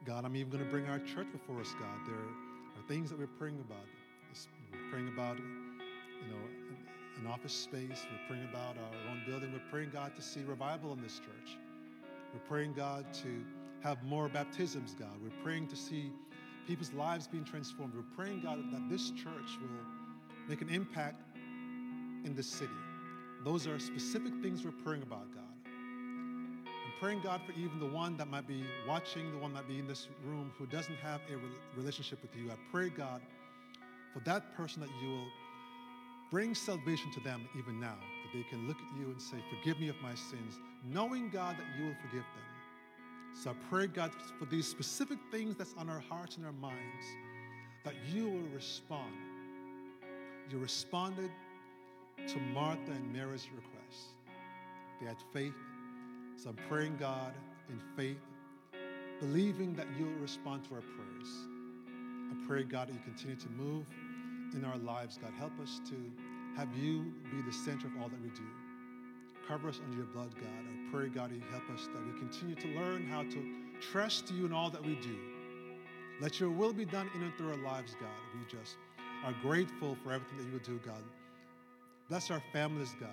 God, 0.03 0.26
I'm 0.26 0.36
even 0.36 0.51
going 0.51 0.64
to 0.64 0.72
bring 0.72 0.88
our 0.88 0.99
church 0.99 1.28
before 1.32 1.62
us, 1.62 1.76
God. 1.80 2.08
There 2.08 2.16
are 2.16 2.88
things 2.88 3.12
that 3.12 3.20
we're 3.20 3.28
praying 3.28 3.60
about. 3.60 3.86
We're 4.72 4.89
praying 4.89 5.10
about, 5.10 5.38
you 5.38 6.32
know, 6.32 6.41
an 7.22 7.28
office 7.28 7.53
space. 7.53 8.05
We're 8.12 8.28
praying 8.28 8.49
about 8.49 8.78
our 8.78 9.12
own 9.12 9.22
building. 9.28 9.51
We're 9.53 9.70
praying, 9.70 9.91
God, 9.93 10.16
to 10.16 10.22
see 10.24 10.41
revival 10.41 10.93
in 10.93 11.01
this 11.03 11.20
church. 11.20 11.58
We're 12.38 12.49
praying, 12.49 12.73
God, 12.73 13.11
to 13.23 13.43
have 13.81 14.03
more 14.03 14.29
baptisms, 14.29 14.95
God. 14.99 15.09
We're 15.23 15.43
praying 15.43 15.69
to 15.69 15.75
see 15.75 16.11
people's 16.67 16.93
lives 16.93 17.25
being 17.25 17.43
transformed. 17.43 17.95
We're 17.95 18.15
praying, 18.15 18.41
God, 18.41 18.59
that 18.71 18.88
this 18.91 19.09
church 19.09 19.57
will 19.59 20.47
make 20.47 20.61
an 20.61 20.69
impact 20.69 21.19
in 22.25 22.35
this 22.35 22.45
city. 22.45 22.69
Those 23.43 23.65
are 23.65 23.79
specific 23.79 24.33
things 24.43 24.63
we're 24.63 24.71
praying 24.83 25.01
about, 25.01 25.33
God. 25.33 25.43
I'm 25.65 26.93
praying, 26.99 27.21
God, 27.21 27.41
for 27.43 27.53
even 27.53 27.79
the 27.79 27.88
one 27.88 28.17
that 28.17 28.27
might 28.27 28.47
be 28.47 28.63
watching, 28.88 29.31
the 29.31 29.39
one 29.39 29.53
that 29.55 29.63
might 29.63 29.67
be 29.67 29.79
in 29.79 29.88
this 29.88 30.07
room 30.23 30.51
who 30.59 30.67
doesn't 30.67 30.97
have 30.97 31.21
a 31.31 31.79
relationship 31.79 32.21
with 32.21 32.35
you. 32.35 32.51
I 32.51 32.55
pray, 32.71 32.89
God, 32.89 33.19
for 34.13 34.19
that 34.25 34.55
person 34.55 34.81
that 34.81 34.89
you 35.01 35.09
will 35.09 35.27
bring 36.29 36.53
salvation 36.53 37.11
to 37.13 37.19
them 37.21 37.49
even 37.57 37.79
now, 37.79 37.97
that 38.28 38.38
they 38.38 38.43
can 38.43 38.67
look 38.67 38.78
at 38.78 38.99
you 38.99 39.05
and 39.05 39.21
say, 39.21 39.38
Forgive 39.49 39.80
me 39.80 39.89
of 39.89 39.95
my 40.01 40.13
sins, 40.15 40.59
knowing, 40.86 41.30
God, 41.30 41.55
that 41.57 41.80
you 41.80 41.88
will 41.88 41.95
forgive 42.01 42.23
them. 42.23 43.38
So 43.43 43.51
I 43.51 43.53
pray, 43.69 43.88
God, 43.88 44.11
for 44.39 44.45
these 44.45 44.67
specific 44.67 45.19
things 45.32 45.55
that's 45.55 45.73
on 45.78 45.89
our 45.89 45.99
hearts 45.99 46.38
and 46.38 46.45
our 46.45 46.51
minds, 46.53 47.05
that 47.84 47.93
you 48.11 48.30
will 48.30 48.55
respond. 48.55 49.13
You 50.49 50.57
responded 50.57 51.30
to 52.28 52.39
Martha 52.53 52.91
and 52.91 53.13
Mary's 53.13 53.47
request. 53.53 54.15
They 54.99 55.07
had 55.07 55.17
faith. 55.32 55.53
So 56.36 56.49
I'm 56.49 56.57
praying, 56.67 56.97
God, 56.99 57.34
in 57.69 57.80
faith, 57.95 58.17
believing 59.19 59.73
that 59.75 59.88
you'll 59.97 60.19
respond 60.19 60.63
to 60.65 60.75
our 60.75 60.82
prayers. 60.82 61.30
I 62.32 62.47
pray, 62.47 62.63
God, 62.63 62.88
that 62.88 62.93
you 62.93 62.99
continue 63.05 63.36
to 63.36 63.49
move 63.49 63.86
in 64.53 64.65
our 64.65 64.78
lives, 64.78 65.19
God. 65.21 65.32
Help 65.38 65.59
us 65.61 65.80
to 65.89 65.95
have 66.58 66.76
you 66.76 67.14
be 67.32 67.41
the 67.45 67.53
center 67.53 67.86
of 67.86 67.93
all 68.01 68.10
that 68.10 68.20
we 68.22 68.30
do. 68.30 68.41
Cover 69.47 69.70
us 69.70 69.80
under 69.86 69.95
your 69.95 70.08
blood, 70.08 70.34
God. 70.36 70.43
I 70.43 70.91
pray, 70.91 71.08
God, 71.08 71.32
you 71.32 71.39
help 71.51 71.70
us 71.70 71.88
that 71.93 72.03
we 72.03 72.20
continue 72.20 72.55
to 72.55 72.68
learn 72.70 73.08
how 73.08 73.22
to 73.22 73.45
trust 73.80 74.32
you 74.32 74.47
in 74.47 74.51
all 74.51 74.72
that 74.72 74.84
we 74.84 74.95
do. 74.95 75.16
Let 76.20 76.39
your 76.39 76.49
will 76.49 76.74
be 76.74 76.84
done 76.84 77.12
in 77.14 77.22
and 77.22 77.38
through 77.38 77.51
our 77.51 77.58
lives, 77.58 77.95
God. 77.99 78.10
We 78.34 78.41
just 78.49 78.76
are 79.24 79.36
grateful 79.43 79.95
for 80.03 80.12
everything 80.12 80.38
that 80.39 80.45
you 80.45 80.53
will 80.53 80.60
do, 80.60 80.80
God. 80.84 81.03
Bless 82.10 82.32
our 82.32 82.41
families, 82.51 82.95
God. 82.99 83.10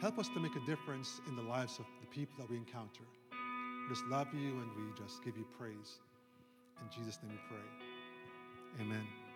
Help 0.00 0.18
us 0.18 0.28
to 0.30 0.40
make 0.40 0.56
a 0.56 0.64
difference 0.66 1.20
in 1.28 1.36
the 1.36 1.42
lives 1.42 1.78
of 1.78 1.84
the 2.00 2.06
people 2.06 2.34
that 2.38 2.48
we 2.48 2.56
encounter. 2.56 3.04
We 3.30 3.94
just 3.94 4.06
love 4.06 4.28
you 4.32 4.52
and 4.52 4.70
we 4.74 4.96
just 4.96 5.22
give 5.22 5.36
you 5.36 5.44
praise. 5.58 5.98
In 6.80 6.98
Jesus' 6.98 7.18
name 7.22 7.32
we 7.32 7.56
pray. 7.56 8.86
Amen. 8.86 9.27